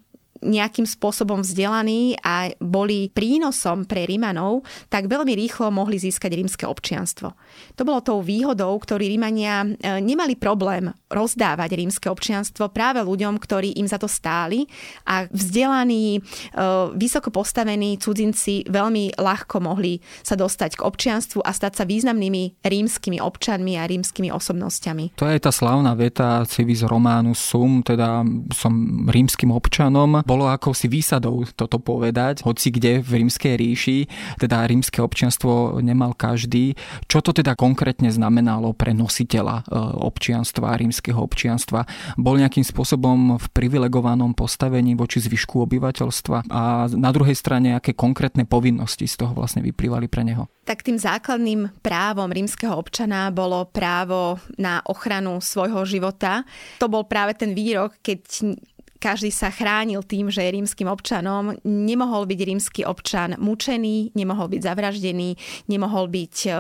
nejakým 0.47 0.87
spôsobom 0.87 1.43
vzdelaní 1.43 2.15
a 2.23 2.55
boli 2.63 3.11
prínosom 3.11 3.85
pre 3.85 4.07
Rímanov, 4.07 4.63
tak 4.89 5.11
veľmi 5.11 5.35
rýchlo 5.35 5.75
mohli 5.75 5.99
získať 5.99 6.33
rímske 6.39 6.65
občianstvo. 6.65 7.35
To 7.77 7.83
bolo 7.83 8.01
tou 8.01 8.23
výhodou, 8.23 8.79
ktorý 8.79 9.11
Rímania 9.11 9.67
e, 9.67 9.99
nemali 10.01 10.39
problém 10.39 10.95
rozdávať 11.11 11.75
rímske 11.75 12.07
občianstvo 12.07 12.71
práve 12.71 13.03
ľuďom, 13.03 13.39
ktorí 13.39 13.79
im 13.79 13.87
za 13.87 13.99
to 13.99 14.07
stáli 14.07 14.67
a 15.07 15.27
vzdelaní, 15.27 16.19
e, 16.19 16.21
vysoko 16.95 17.35
postavení 17.35 17.99
cudzinci 17.99 18.71
veľmi 18.71 19.19
ľahko 19.19 19.59
mohli 19.63 19.99
sa 20.23 20.39
dostať 20.39 20.79
k 20.79 20.85
občianstvu 20.87 21.43
a 21.43 21.51
stať 21.51 21.83
sa 21.83 21.85
významnými 21.85 22.63
rímskymi 22.63 23.19
občanmi 23.19 23.79
a 23.79 23.89
rímskymi 23.89 24.31
osobnosťami. 24.31 25.19
To 25.19 25.27
je 25.27 25.39
tá 25.43 25.51
slavná 25.51 25.97
veta 25.99 26.47
civis 26.47 26.87
romanus 26.87 27.43
sum, 27.43 27.83
teda 27.83 28.23
som 28.53 29.07
rímskym 29.09 29.51
občanom 29.51 30.21
bolo 30.37 30.53
ako 30.53 30.77
si 30.77 30.85
výsadou 30.93 31.49
toto 31.57 31.81
povedať, 31.81 32.45
hoci 32.45 32.69
kde 32.69 33.01
v 33.01 33.25
rímskej 33.25 33.57
ríši, 33.57 33.99
teda 34.37 34.69
rímske 34.69 35.01
občianstvo 35.01 35.81
nemal 35.81 36.13
každý. 36.13 36.77
Čo 37.09 37.25
to 37.25 37.33
teda 37.33 37.57
konkrétne 37.57 38.13
znamenalo 38.13 38.77
pre 38.77 38.93
nositeľa 38.93 39.65
e, 39.65 39.81
občianstva, 40.05 40.77
rímskeho 40.77 41.17
občianstva? 41.17 41.89
Bol 42.21 42.45
nejakým 42.45 42.69
spôsobom 42.69 43.41
v 43.41 43.47
privilegovanom 43.49 44.37
postavení 44.37 44.93
voči 44.93 45.25
zvyšku 45.25 45.65
obyvateľstva 45.65 46.53
a 46.53 46.93
na 46.93 47.11
druhej 47.17 47.33
strane, 47.33 47.73
aké 47.73 47.97
konkrétne 47.97 48.45
povinnosti 48.45 49.09
z 49.09 49.25
toho 49.25 49.33
vlastne 49.33 49.65
vyplývali 49.65 50.05
pre 50.13 50.21
neho? 50.21 50.53
Tak 50.69 50.85
tým 50.85 51.01
základným 51.01 51.81
právom 51.81 52.29
rímskeho 52.29 52.77
občana 52.77 53.33
bolo 53.33 53.65
právo 53.73 54.37
na 54.61 54.85
ochranu 54.85 55.41
svojho 55.41 55.81
života. 55.89 56.45
To 56.77 56.93
bol 56.93 57.09
práve 57.09 57.39
ten 57.39 57.57
výrok, 57.57 57.97
keď 58.05 58.21
každý 59.07 59.31
sa 59.31 59.55
chránil 59.55 60.03
tým, 60.03 60.27
že 60.35 60.43
je 60.43 60.59
rímským 60.59 60.91
občanom. 60.91 61.55
Nemohol 61.63 62.27
byť 62.27 62.41
rímsky 62.43 62.83
občan 62.83 63.39
mučený, 63.39 64.19
nemohol 64.19 64.51
byť 64.51 64.67
zavraždený, 64.67 65.39
nemohol 65.71 66.11
byť 66.11 66.37
e, 66.43 66.51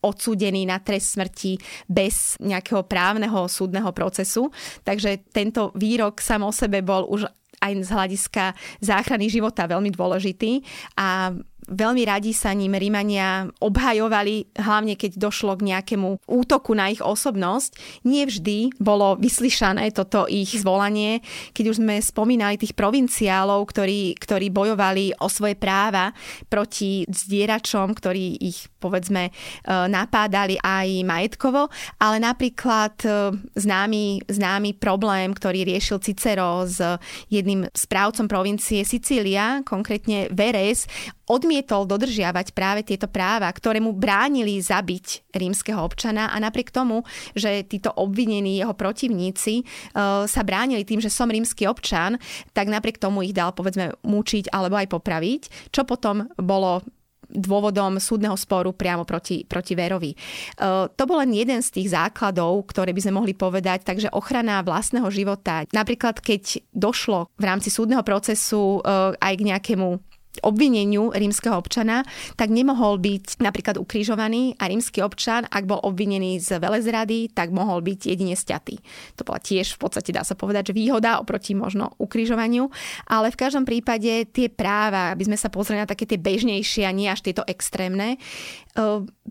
odsúdený 0.00 0.64
na 0.64 0.80
trest 0.80 1.20
smrti 1.20 1.60
bez 1.84 2.40
nejakého 2.40 2.88
právneho 2.88 3.44
súdneho 3.52 3.92
procesu. 3.92 4.48
Takže 4.80 5.28
tento 5.28 5.76
výrok 5.76 6.24
sam 6.24 6.48
o 6.48 6.52
sebe 6.56 6.80
bol 6.80 7.04
už 7.04 7.28
aj 7.60 7.72
z 7.84 7.90
hľadiska 7.92 8.44
záchrany 8.80 9.28
života 9.28 9.68
veľmi 9.68 9.92
dôležitý 9.92 10.64
a 10.96 11.36
veľmi 11.70 12.02
radi 12.06 12.34
sa 12.34 12.54
ním 12.54 12.74
Rímania 12.74 13.46
obhajovali, 13.58 14.54
hlavne 14.58 14.94
keď 14.94 15.16
došlo 15.18 15.58
k 15.58 15.74
nejakému 15.74 16.26
útoku 16.26 16.74
na 16.74 16.90
ich 16.90 17.02
osobnosť. 17.02 18.02
Nie 18.06 18.26
vždy 18.26 18.78
bolo 18.78 19.18
vyslyšané 19.18 19.90
toto 19.90 20.30
ich 20.30 20.54
zvolanie, 20.54 21.22
keď 21.54 21.64
už 21.74 21.76
sme 21.82 21.98
spomínali 21.98 22.58
tých 22.58 22.74
provinciálov, 22.78 23.66
ktorí, 23.66 24.14
ktorí 24.18 24.50
bojovali 24.54 25.18
o 25.18 25.26
svoje 25.26 25.58
práva 25.58 26.14
proti 26.46 27.02
zdieračom, 27.10 27.90
ktorí 27.94 28.38
ich 28.38 28.69
povedzme 28.80 29.28
e, 29.28 29.32
napádali 29.68 30.56
aj 30.56 31.04
majetkovo, 31.04 31.68
ale 32.00 32.16
napríklad 32.18 32.96
e, 33.04 33.36
známy, 33.54 34.24
známy 34.26 34.80
problém, 34.80 35.36
ktorý 35.36 35.68
riešil 35.68 36.00
Cicero 36.00 36.64
s 36.64 36.80
jedným 37.28 37.68
správcom 37.70 38.24
provincie 38.26 38.82
Sicília, 38.82 39.60
konkrétne 39.62 40.32
Veres, 40.32 40.88
odmietol 41.30 41.86
dodržiavať 41.86 42.50
práve 42.50 42.82
tieto 42.82 43.06
práva, 43.06 43.46
ktoré 43.46 43.78
mu 43.78 43.94
bránili 43.94 44.58
zabiť 44.58 45.30
rímskeho 45.30 45.78
občana 45.78 46.34
a 46.34 46.36
napriek 46.42 46.74
tomu, 46.74 47.06
že 47.38 47.62
títo 47.62 47.94
obvinení 47.94 48.58
jeho 48.58 48.74
protivníci 48.74 49.62
uh, 49.62 50.26
sa 50.26 50.42
bránili 50.42 50.82
tým, 50.82 50.98
že 50.98 51.06
som 51.06 51.30
rímsky 51.30 51.70
občan, 51.70 52.18
tak 52.50 52.66
napriek 52.66 52.98
tomu 52.98 53.22
ich 53.22 53.30
dal 53.30 53.54
povedzme 53.54 53.94
mučiť 54.02 54.50
alebo 54.50 54.74
aj 54.74 54.90
popraviť, 54.90 55.70
čo 55.70 55.86
potom 55.86 56.26
bolo 56.34 56.82
dôvodom 57.30 58.02
súdneho 58.02 58.34
sporu 58.34 58.74
priamo 58.74 59.06
proti, 59.06 59.46
proti 59.46 59.78
Verovi. 59.78 60.12
Uh, 60.58 60.90
to 60.92 61.06
bol 61.06 61.22
len 61.22 61.30
jeden 61.30 61.62
z 61.62 61.70
tých 61.80 61.94
základov, 61.94 62.66
ktoré 62.68 62.90
by 62.90 63.00
sme 63.06 63.18
mohli 63.22 63.32
povedať, 63.32 63.86
takže 63.86 64.12
ochrana 64.12 64.60
vlastného 64.66 65.06
života. 65.08 65.64
Napríklad, 65.70 66.18
keď 66.18 66.60
došlo 66.74 67.30
v 67.38 67.44
rámci 67.46 67.70
súdneho 67.70 68.02
procesu 68.02 68.82
uh, 68.82 69.14
aj 69.16 69.34
k 69.38 69.46
nejakému 69.46 70.09
obvineniu 70.46 71.10
rímskeho 71.10 71.58
občana, 71.58 72.06
tak 72.38 72.54
nemohol 72.54 73.02
byť 73.02 73.42
napríklad 73.42 73.76
ukrižovaný 73.82 74.54
a 74.62 74.70
rímsky 74.70 75.02
občan, 75.02 75.50
ak 75.50 75.66
bol 75.66 75.82
obvinený 75.82 76.38
z 76.38 76.62
velezrady, 76.62 77.34
tak 77.34 77.50
mohol 77.50 77.82
byť 77.82 78.14
jedine 78.14 78.38
sťatý. 78.38 78.78
To 79.18 79.26
bola 79.26 79.42
tiež 79.42 79.74
v 79.74 79.78
podstate, 79.82 80.14
dá 80.14 80.22
sa 80.22 80.38
povedať, 80.38 80.70
že 80.70 80.78
výhoda 80.78 81.18
oproti 81.18 81.58
možno 81.58 81.98
ukrižovaniu, 81.98 82.70
ale 83.10 83.34
v 83.34 83.40
každom 83.40 83.66
prípade 83.66 84.30
tie 84.30 84.46
práva, 84.46 85.10
aby 85.10 85.26
sme 85.26 85.38
sa 85.38 85.50
pozreli 85.50 85.82
na 85.82 85.90
také 85.90 86.06
tie 86.06 86.20
bežnejšie 86.20 86.86
a 86.86 86.94
nie 86.94 87.10
až 87.10 87.26
tieto 87.26 87.42
extrémne, 87.50 88.14
e, 88.14 88.18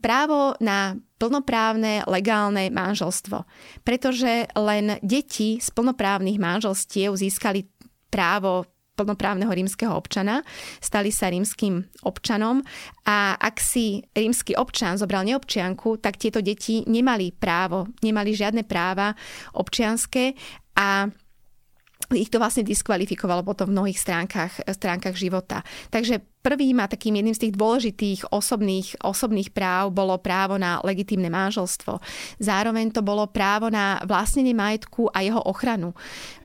právo 0.04 0.60
na 0.60 1.00
plnoprávne 1.20 2.08
legálne 2.08 2.72
manželstvo. 2.72 3.44
Pretože 3.84 4.48
len 4.56 5.00
deti 5.04 5.60
z 5.60 5.68
plnoprávnych 5.76 6.40
manželstiev 6.40 7.16
získali 7.20 7.68
právo 8.08 8.66
plnoprávneho 9.00 9.48
rímskeho 9.48 9.96
občana, 9.96 10.44
stali 10.84 11.16
sa 11.16 11.32
rímským 11.32 12.04
občanom 12.04 12.60
a 13.08 13.40
ak 13.40 13.64
si 13.64 14.04
rímsky 14.12 14.60
občan 14.60 15.00
zobral 15.00 15.24
neobčianku, 15.24 16.04
tak 16.04 16.20
tieto 16.20 16.44
deti 16.44 16.84
nemali 16.84 17.32
právo, 17.32 17.88
nemali 18.04 18.36
žiadne 18.36 18.68
práva 18.68 19.16
občianské 19.56 20.36
a 20.76 21.08
ich 22.10 22.34
to 22.34 22.42
vlastne 22.42 22.66
diskvalifikovalo 22.66 23.46
potom 23.46 23.70
v 23.70 23.76
mnohých 23.78 24.02
stránkach, 24.02 24.66
stránkach 24.66 25.14
života. 25.14 25.62
Takže 25.94 26.39
prvým 26.40 26.80
a 26.80 26.88
takým 26.88 27.20
jedným 27.20 27.36
z 27.36 27.48
tých 27.48 27.54
dôležitých 27.56 28.20
osobných, 28.32 29.00
osobných 29.04 29.52
práv 29.52 29.92
bolo 29.92 30.16
právo 30.18 30.56
na 30.56 30.80
legitímne 30.88 31.28
manželstvo. 31.28 32.00
Zároveň 32.40 32.96
to 32.96 33.04
bolo 33.04 33.28
právo 33.28 33.68
na 33.68 34.00
vlastnenie 34.08 34.56
majetku 34.56 35.12
a 35.12 35.24
jeho 35.24 35.44
ochranu. 35.44 35.92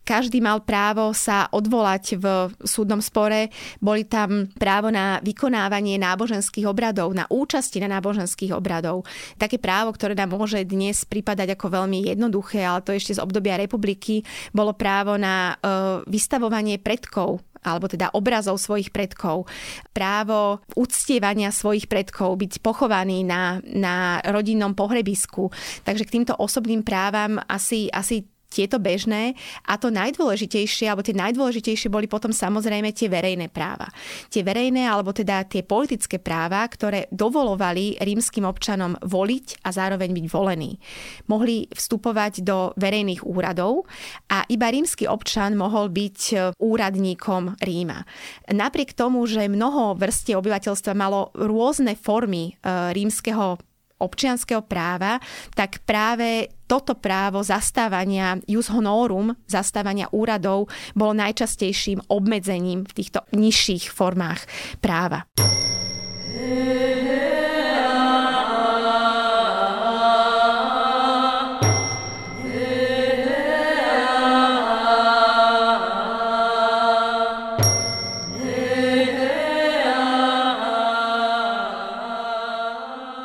Každý 0.05 0.45
mal 0.45 0.61
právo 0.61 1.17
sa 1.17 1.49
odvolať 1.49 2.21
v 2.21 2.53
súdnom 2.61 3.01
spore. 3.01 3.49
Boli 3.81 4.05
tam 4.05 4.53
právo 4.53 4.93
na 4.93 5.17
vykonávanie 5.25 5.97
náboženských 5.97 6.69
obradov, 6.69 7.17
na 7.17 7.25
účasti 7.33 7.81
na 7.81 7.89
náboženských 7.89 8.53
obradov. 8.53 9.09
Také 9.41 9.57
právo, 9.57 9.97
ktoré 9.97 10.13
nám 10.13 10.37
môže 10.37 10.61
dnes 10.69 11.09
pripadať 11.09 11.57
ako 11.57 11.73
veľmi 11.81 12.05
jednoduché, 12.13 12.61
ale 12.61 12.85
to 12.85 12.93
ešte 12.93 13.17
z 13.17 13.23
obdobia 13.25 13.57
republiky, 13.57 14.21
bolo 14.53 14.77
právo 14.77 15.17
na 15.17 15.57
uh, 15.57 16.05
vystavovanie 16.05 16.77
predkov 16.77 17.41
alebo 17.65 17.89
teda 17.89 18.13
obrazov 18.13 18.61
svojich 18.61 18.93
predkov, 18.93 19.49
právo 19.91 20.61
uctievania 20.77 21.49
svojich 21.49 21.89
predkov, 21.89 22.37
byť 22.37 22.61
pochovaný 22.61 23.25
na, 23.25 23.59
na 23.65 24.21
rodinnom 24.23 24.77
pohrebisku. 24.77 25.49
Takže 25.83 26.05
k 26.05 26.15
týmto 26.21 26.37
osobným 26.37 26.85
právam 26.85 27.41
asi, 27.49 27.89
asi 27.89 28.34
tieto 28.55 28.79
bežné 28.79 29.35
a 29.67 29.75
to 29.75 29.91
najdôležitejšie, 29.91 30.87
alebo 30.87 31.03
tie 31.03 31.19
najdôležitejšie 31.19 31.91
boli 31.91 32.07
potom 32.07 32.31
samozrejme 32.31 32.95
tie 32.95 33.11
verejné 33.11 33.51
práva. 33.51 33.91
Tie 34.31 34.47
verejné, 34.47 34.87
alebo 34.87 35.11
teda 35.11 35.43
tie 35.51 35.67
politické 35.67 36.23
práva, 36.23 36.63
ktoré 36.71 37.11
dovolovali 37.11 37.99
rímským 37.99 38.47
občanom 38.47 38.95
voliť 39.03 39.67
a 39.67 39.75
zároveň 39.75 40.15
byť 40.15 40.27
volení. 40.31 40.79
Mohli 41.27 41.67
vstupovať 41.75 42.47
do 42.47 42.71
verejných 42.79 43.27
úradov 43.27 43.91
a 44.31 44.47
iba 44.47 44.71
rímsky 44.71 45.11
občan 45.11 45.59
mohol 45.59 45.91
byť 45.91 46.19
e, 46.31 46.37
úradníkom 46.61 47.59
Ríma. 47.59 48.07
Napriek 48.55 48.95
tomu, 48.95 49.27
že 49.27 49.51
mnoho 49.51 49.99
vrstie 49.99 50.39
obyvateľstva 50.39 50.93
malo 50.95 51.35
rôzne 51.35 51.99
formy 51.99 52.55
e, 52.55 52.93
rímskeho 52.95 53.59
občianského 54.05 54.63
práva, 54.67 55.23
tak 55.55 55.81
práve 55.87 56.51
toto 56.67 56.97
právo 56.97 57.45
zastávania 57.45 58.41
jus 58.49 58.69
honorum, 58.73 59.37
zastávania 59.47 60.09
úradov, 60.11 60.69
bolo 60.97 61.13
najčastejším 61.15 62.09
obmedzením 62.09 62.85
v 62.89 62.93
týchto 62.93 63.21
nižších 63.33 63.93
formách 63.93 64.49
práva. 64.81 65.29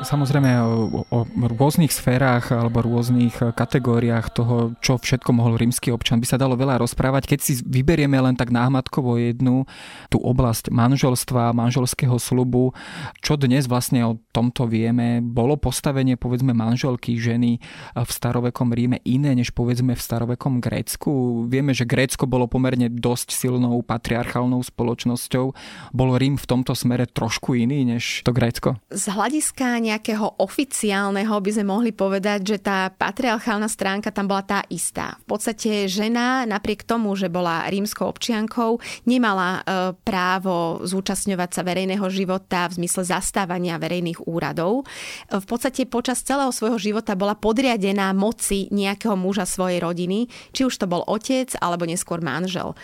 Samozrejme 0.10 0.52
o, 0.66 1.06
o 1.06 1.20
rôznych 1.38 1.94
sférach 1.94 2.50
alebo 2.50 2.82
rôznych 2.82 3.54
kategóriách 3.54 4.34
toho, 4.34 4.74
čo 4.82 4.98
všetko 4.98 5.30
mohol 5.38 5.62
rímsky 5.62 5.94
občan, 5.94 6.18
by 6.18 6.26
sa 6.26 6.42
dalo 6.42 6.58
veľa 6.58 6.82
rozprávať. 6.82 7.30
Keď 7.30 7.40
si 7.40 7.54
vyberieme 7.62 8.18
len 8.18 8.34
tak 8.34 8.50
náhmatkovo 8.50 9.22
jednu, 9.22 9.70
tú 10.10 10.18
oblasť 10.18 10.74
manželstva, 10.74 11.54
manželského 11.54 12.18
slubu, 12.18 12.74
čo 13.22 13.38
dnes 13.38 13.70
vlastne 13.70 14.02
o 14.02 14.18
tomto 14.34 14.66
vieme, 14.66 15.22
bolo 15.22 15.62
postavenie 15.62 16.18
povedzme 16.18 16.58
manželky 16.58 17.22
ženy 17.22 17.62
v 17.94 18.10
starovekom 18.10 18.74
Ríme 18.74 18.98
iné 19.06 19.38
než 19.38 19.54
povedzme 19.54 19.94
v 19.94 20.02
starovekom 20.02 20.58
Grécku. 20.64 21.46
Vieme, 21.46 21.76
že 21.78 21.86
Grécko 21.86 22.26
bolo 22.26 22.50
pomerne 22.50 22.90
dosť 22.90 23.36
silnou 23.36 23.82
patriarchálnou 23.86 24.64
spoločnosťou. 24.66 25.46
Bol 25.94 26.10
Rím 26.18 26.40
v 26.40 26.50
tomto 26.50 26.74
smere 26.74 27.06
trošku 27.06 27.54
iný 27.54 27.86
než 27.86 28.26
to 28.26 28.32
Grécko? 28.32 28.80
Z 28.90 29.12
hľadiska 29.12 29.78
nejakého 29.84 29.99
oficiálneho 30.40 31.36
by 31.36 31.52
sme 31.52 31.66
mohli 31.68 31.92
povedať, 31.92 32.40
že 32.56 32.58
tá 32.64 32.88
patriarchálna 32.88 33.68
stránka 33.68 34.14
tam 34.16 34.32
bola 34.32 34.46
tá 34.48 34.60
istá. 34.72 35.20
V 35.28 35.36
podstate 35.36 35.92
žena 35.92 36.48
napriek 36.48 36.88
tomu, 36.88 37.12
že 37.20 37.28
bola 37.28 37.68
rímskou 37.68 38.08
občiankou, 38.08 38.80
nemala 39.04 39.60
e, 39.60 39.92
právo 40.00 40.80
zúčastňovať 40.88 41.50
sa 41.52 41.62
verejného 41.66 42.08
života 42.08 42.72
v 42.72 42.80
zmysle 42.80 43.04
zastávania 43.04 43.76
verejných 43.76 44.24
úradov. 44.24 44.88
V 45.28 45.46
podstate 45.46 45.84
počas 45.90 46.24
celého 46.24 46.56
svojho 46.56 46.80
života 46.80 47.20
bola 47.20 47.36
podriadená 47.36 48.16
moci 48.16 48.72
nejakého 48.72 49.20
muža 49.20 49.44
svojej 49.44 49.84
rodiny, 49.84 50.32
či 50.56 50.64
už 50.64 50.80
to 50.80 50.86
bol 50.88 51.04
otec 51.04 51.52
alebo 51.60 51.84
neskôr 51.84 52.24
manžel 52.24 52.78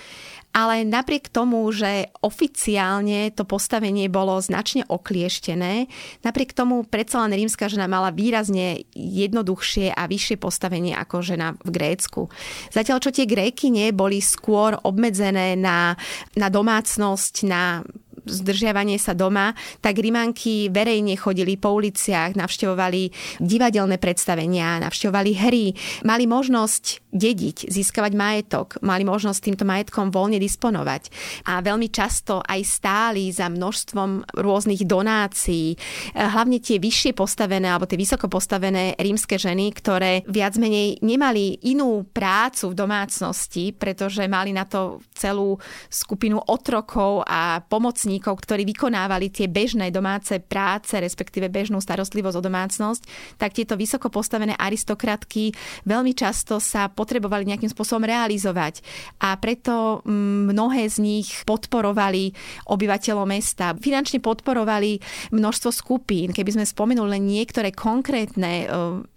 ale 0.55 0.87
napriek 0.87 1.27
tomu, 1.27 1.67
že 1.75 2.07
oficiálne 2.23 3.27
to 3.35 3.43
postavenie 3.43 4.07
bolo 4.07 4.39
značne 4.39 4.87
oklieštené, 4.87 5.91
napriek 6.23 6.55
tomu 6.55 6.87
predsa 6.87 7.27
len 7.27 7.35
rímska 7.35 7.67
žena 7.67 7.91
mala 7.91 8.15
výrazne 8.15 8.87
jednoduchšie 8.95 9.91
a 9.91 10.07
vyššie 10.07 10.39
postavenie 10.39 10.95
ako 10.95 11.19
žena 11.19 11.59
v 11.59 11.69
Grécku. 11.75 12.31
Zatiaľ, 12.71 13.03
čo 13.03 13.11
tie 13.11 13.27
Gréky 13.27 13.67
nie 13.67 13.91
boli 13.91 14.23
skôr 14.23 14.79
obmedzené 14.87 15.59
na, 15.59 15.99
na 16.39 16.47
domácnosť, 16.47 17.33
na 17.43 17.83
zdržiavanie 18.25 18.97
sa 18.97 19.13
doma, 19.13 19.53
tak 19.79 20.01
Rimanky 20.01 20.73
verejne 20.73 21.13
chodili 21.15 21.55
po 21.55 21.77
uliciach, 21.77 22.33
navštevovali 22.33 23.13
divadelné 23.39 24.01
predstavenia, 24.01 24.81
navštevovali 24.81 25.31
hry, 25.37 25.65
mali 26.03 26.25
možnosť 26.25 27.04
dediť, 27.15 27.71
získavať 27.71 28.11
majetok, 28.11 28.67
mali 28.83 29.07
možnosť 29.07 29.39
týmto 29.39 29.63
majetkom 29.63 30.11
voľne 30.11 30.41
disponovať. 30.41 31.07
A 31.47 31.63
veľmi 31.63 31.87
často 31.87 32.43
aj 32.43 32.59
stáli 32.67 33.31
za 33.31 33.47
množstvom 33.47 34.35
rôznych 34.35 34.83
donácií, 34.83 35.79
hlavne 36.11 36.59
tie 36.59 36.81
vyššie 36.81 37.15
postavené 37.15 37.71
alebo 37.71 37.87
tie 37.87 37.95
vysoko 37.95 38.27
postavené 38.27 38.97
rímske 38.99 39.37
ženy, 39.39 39.71
ktoré 39.71 40.27
viac 40.27 40.59
menej 40.59 40.99
nemali 40.99 41.61
inú 41.71 42.03
prácu 42.09 42.73
v 42.73 42.77
domácnosti, 42.77 43.71
pretože 43.71 44.27
mali 44.27 44.51
na 44.51 44.67
to 44.67 44.99
celú 45.15 45.61
skupinu 45.87 46.41
otrokov 46.51 47.23
a 47.23 47.63
pomocní 47.63 48.15
pracovníkov, 48.15 48.35
ktorí 48.47 48.63
vykonávali 48.63 49.27
tie 49.27 49.51
bežné 49.51 49.91
domáce 49.91 50.39
práce, 50.39 50.95
respektíve 50.95 51.51
bežnú 51.51 51.83
starostlivosť 51.83 52.37
o 52.39 52.45
domácnosť, 52.45 53.01
tak 53.35 53.51
tieto 53.51 53.75
vysoko 53.75 54.07
postavené 54.07 54.55
aristokratky 54.55 55.51
veľmi 55.83 56.15
často 56.15 56.63
sa 56.63 56.87
potrebovali 57.05 57.45
nejakým 57.45 57.69
spôsobom 57.69 58.01
realizovať. 58.09 58.81
A 59.21 59.37
preto 59.37 60.01
mm, 60.01 60.49
mnohé 60.49 60.89
z 60.89 60.97
nich 61.05 61.45
podporovali 61.45 62.33
obyvateľov 62.65 63.29
mesta, 63.29 63.77
finančne 63.77 64.17
podporovali 64.17 64.97
množstvo 65.29 65.69
skupín. 65.69 66.33
Keby 66.33 66.57
sme 66.57 66.65
spomenuli 66.65 67.21
len 67.21 67.29
niektoré 67.29 67.69
konkrétne, 67.69 68.65
e, 68.65 68.67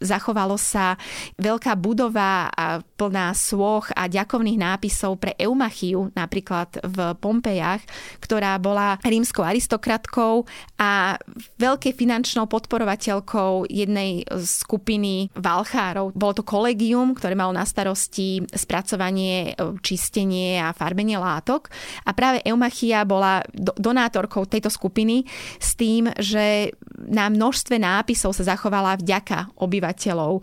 zachovalo 0.05 0.61
sa 0.61 1.01
veľká 1.41 1.73
budova 1.81 2.53
a 2.53 2.85
plná 2.85 3.33
svoch 3.33 3.89
a 3.97 4.11
ďakovných 4.11 4.61
nápisov 4.61 5.17
pre 5.17 5.33
Eumachiu, 5.41 6.13
napríklad 6.13 6.83
v 6.85 7.17
Pompejach, 7.17 7.81
ktorá 8.21 8.61
bola 8.61 9.01
rímskou 9.01 9.47
aristokratkou 9.47 10.45
a 10.77 11.17
veľké 11.57 11.95
finančnou 11.95 12.51
podporovateľkou 12.51 13.71
jednej 13.71 14.27
skupiny 14.43 15.31
valchárov. 15.39 16.13
Bolo 16.13 16.35
to 16.35 16.45
kolegium, 16.45 17.15
ktoré 17.15 17.39
malo 17.39 17.55
na 17.55 17.63
starosti 17.79 18.43
spracovanie, 18.51 19.55
e, 19.55 19.79
čistenie 19.79 20.59
a 20.59 20.75
farbenie 20.75 21.15
látok 21.15 21.71
a 22.03 22.11
práve 22.11 22.43
Eumachia 22.43 23.07
bola 23.07 23.47
donátorkou 23.55 24.51
tejto 24.51 24.67
skupiny 24.67 25.23
s 25.63 25.79
tým, 25.79 26.11
že 26.19 26.75
na 27.07 27.31
množstve 27.31 27.79
nápisov 27.79 28.35
sa 28.35 28.43
zachovala 28.43 28.99
vďaka 28.99 29.55
obyvateľov 29.63 30.33
e, 30.35 30.43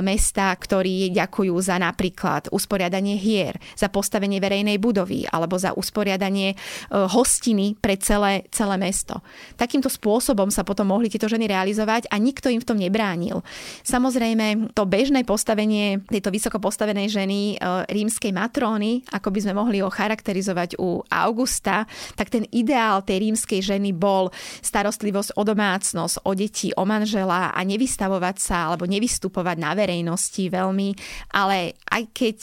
mesta, 0.00 0.48
ktorí 0.56 1.12
ďakujú 1.12 1.52
za 1.60 1.76
napríklad 1.76 2.48
usporiadanie 2.48 3.20
hier, 3.20 3.60
za 3.76 3.92
postavenie 3.92 4.40
verejnej 4.40 4.80
budovy 4.80 5.28
alebo 5.28 5.60
za 5.60 5.76
usporiadanie 5.76 6.56
e, 6.56 6.56
hostiny 6.88 7.76
pre 7.76 8.00
celé, 8.00 8.48
celé 8.48 8.80
mesto. 8.80 9.20
Takýmto 9.60 9.92
spôsobom 9.92 10.48
sa 10.48 10.64
potom 10.64 10.88
mohli 10.88 11.12
tieto 11.12 11.28
ženy 11.28 11.44
realizovať 11.44 12.08
a 12.08 12.16
nikto 12.16 12.48
im 12.48 12.64
v 12.64 12.68
tom 12.72 12.80
nebránil. 12.80 13.44
Samozrejme, 13.84 14.72
to 14.72 14.88
bežné 14.88 15.28
postavenie 15.28 16.00
tejto 16.08 16.32
vysoko 16.32 16.56
postavenej 16.70 17.10
ženy 17.10 17.40
e, 17.54 17.56
rímskej 17.90 18.30
matróny, 18.30 19.02
ako 19.10 19.34
by 19.34 19.38
sme 19.42 19.58
mohli 19.58 19.82
ho 19.82 19.90
charakterizovať 19.90 20.78
u 20.78 21.02
Augusta, 21.10 21.90
tak 22.14 22.30
ten 22.30 22.46
ideál 22.54 23.02
tej 23.02 23.26
rímskej 23.26 23.58
ženy 23.58 23.90
bol 23.90 24.30
starostlivosť 24.62 25.34
o 25.34 25.42
domácnosť, 25.42 26.22
o 26.22 26.30
deti, 26.38 26.70
o 26.78 26.86
manžela 26.86 27.50
a 27.50 27.60
nevystavovať 27.66 28.36
sa 28.38 28.70
alebo 28.70 28.86
nevystupovať 28.86 29.56
na 29.58 29.74
verejnosti 29.74 30.46
veľmi, 30.46 30.94
ale 31.34 31.74
aj 31.90 32.02
keď 32.14 32.38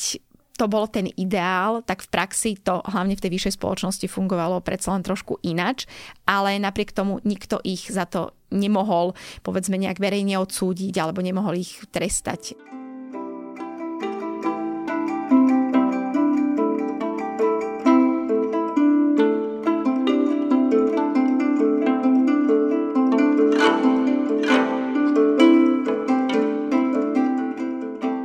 to 0.57 0.65
bol 0.65 0.89
ten 0.89 1.05
ideál, 1.13 1.85
tak 1.85 2.01
v 2.01 2.09
praxi 2.09 2.51
to 2.57 2.81
hlavne 2.81 3.13
v 3.13 3.21
tej 3.21 3.31
vyššej 3.37 3.53
spoločnosti 3.61 4.09
fungovalo 4.09 4.65
predsa 4.65 4.97
len 4.97 5.05
trošku 5.05 5.37
inač, 5.45 5.85
ale 6.25 6.57
napriek 6.57 6.91
tomu 6.91 7.21
nikto 7.21 7.61
ich 7.61 7.85
za 7.87 8.09
to 8.09 8.33
nemohol 8.49 9.13
povedzme 9.45 9.77
nejak 9.77 10.01
verejne 10.01 10.41
odsúdiť 10.41 10.97
alebo 10.97 11.21
nemohol 11.21 11.61
ich 11.61 11.77
trestať. 11.93 12.57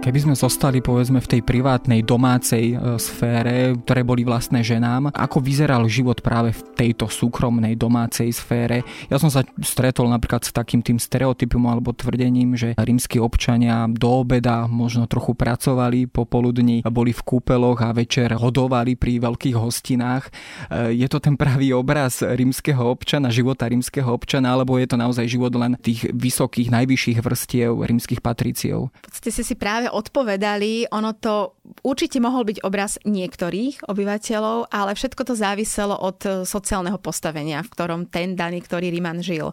Keby 0.02 0.18
sme 0.18 0.34
zostali 0.34 0.82
povedzme 0.82 1.22
v 1.22 1.30
tej 1.30 1.40
privátnej 1.46 2.02
domácej 2.02 2.74
e, 2.74 2.98
sfére, 2.98 3.70
ktoré 3.86 4.02
boli 4.02 4.26
vlastné 4.26 4.58
ženám, 4.58 5.14
ako 5.14 5.38
vyzeral 5.38 5.86
život 5.86 6.18
práve 6.26 6.50
v 6.50 6.60
tejto 6.74 7.06
súkromnej 7.06 7.78
domácej 7.78 8.26
sfére? 8.34 8.82
Ja 9.06 9.22
som 9.22 9.30
sa 9.30 9.46
stretol 9.62 10.10
napríklad 10.10 10.42
s 10.42 10.50
takým 10.50 10.82
tým 10.82 10.98
stereotypom 10.98 11.70
alebo 11.70 11.94
tvrdením, 11.94 12.58
že 12.58 12.74
rímsky 12.82 13.22
občania 13.22 13.86
do 13.86 14.26
obeda 14.26 14.66
možno 14.66 15.06
trochu 15.06 15.38
pracovali, 15.38 16.10
popoludní 16.10 16.82
boli 16.82 17.14
v 17.14 17.22
kúpeloch 17.22 17.78
a 17.86 17.94
večer 17.94 18.34
hodovali 18.34 18.98
pri 18.98 19.22
veľkých 19.22 19.54
hostinách. 19.54 20.34
E, 20.66 20.98
je 20.98 21.06
to 21.06 21.22
ten 21.22 21.38
pravý 21.38 21.78
obraz 21.78 22.26
rímskeho 22.26 22.90
občana, 22.90 23.30
života 23.30 23.70
rímskeho 23.70 24.10
občana, 24.10 24.50
alebo 24.50 24.82
je 24.82 24.90
to 24.90 24.98
naozaj 24.98 25.30
život 25.30 25.54
len 25.54 25.78
tých 25.78 26.10
vysokých, 26.10 26.74
najvyšších 26.74 27.22
vrstiev 27.22 27.86
rímskych 27.86 28.18
patriciov? 28.18 28.90
Si 29.22 29.30
si 29.30 29.54
práve 29.54 29.91
odpovedali, 29.92 30.88
ono 30.88 31.12
to 31.12 31.60
určite 31.84 32.18
mohol 32.18 32.48
byť 32.48 32.64
obraz 32.64 32.96
niektorých 33.04 33.86
obyvateľov, 33.86 34.72
ale 34.72 34.96
všetko 34.96 35.22
to 35.28 35.34
záviselo 35.36 35.94
od 35.94 36.18
e, 36.24 36.28
sociálneho 36.48 36.96
postavenia, 36.96 37.60
v 37.60 37.72
ktorom 37.72 38.00
ten 38.08 38.34
daný, 38.34 38.64
ktorý 38.64 38.88
Riman 38.88 39.20
žil. 39.20 39.52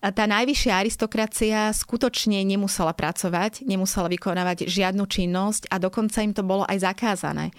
Tá 0.00 0.24
najvyššia 0.30 0.72
aristokracia 0.72 1.74
skutočne 1.74 2.40
nemusela 2.46 2.94
pracovať, 2.94 3.66
nemusela 3.66 4.08
vykonávať 4.08 4.70
žiadnu 4.70 5.04
činnosť 5.04 5.68
a 5.68 5.76
dokonca 5.82 6.22
im 6.22 6.32
to 6.32 6.46
bolo 6.46 6.64
aj 6.64 6.80
zakázané. 6.80 7.50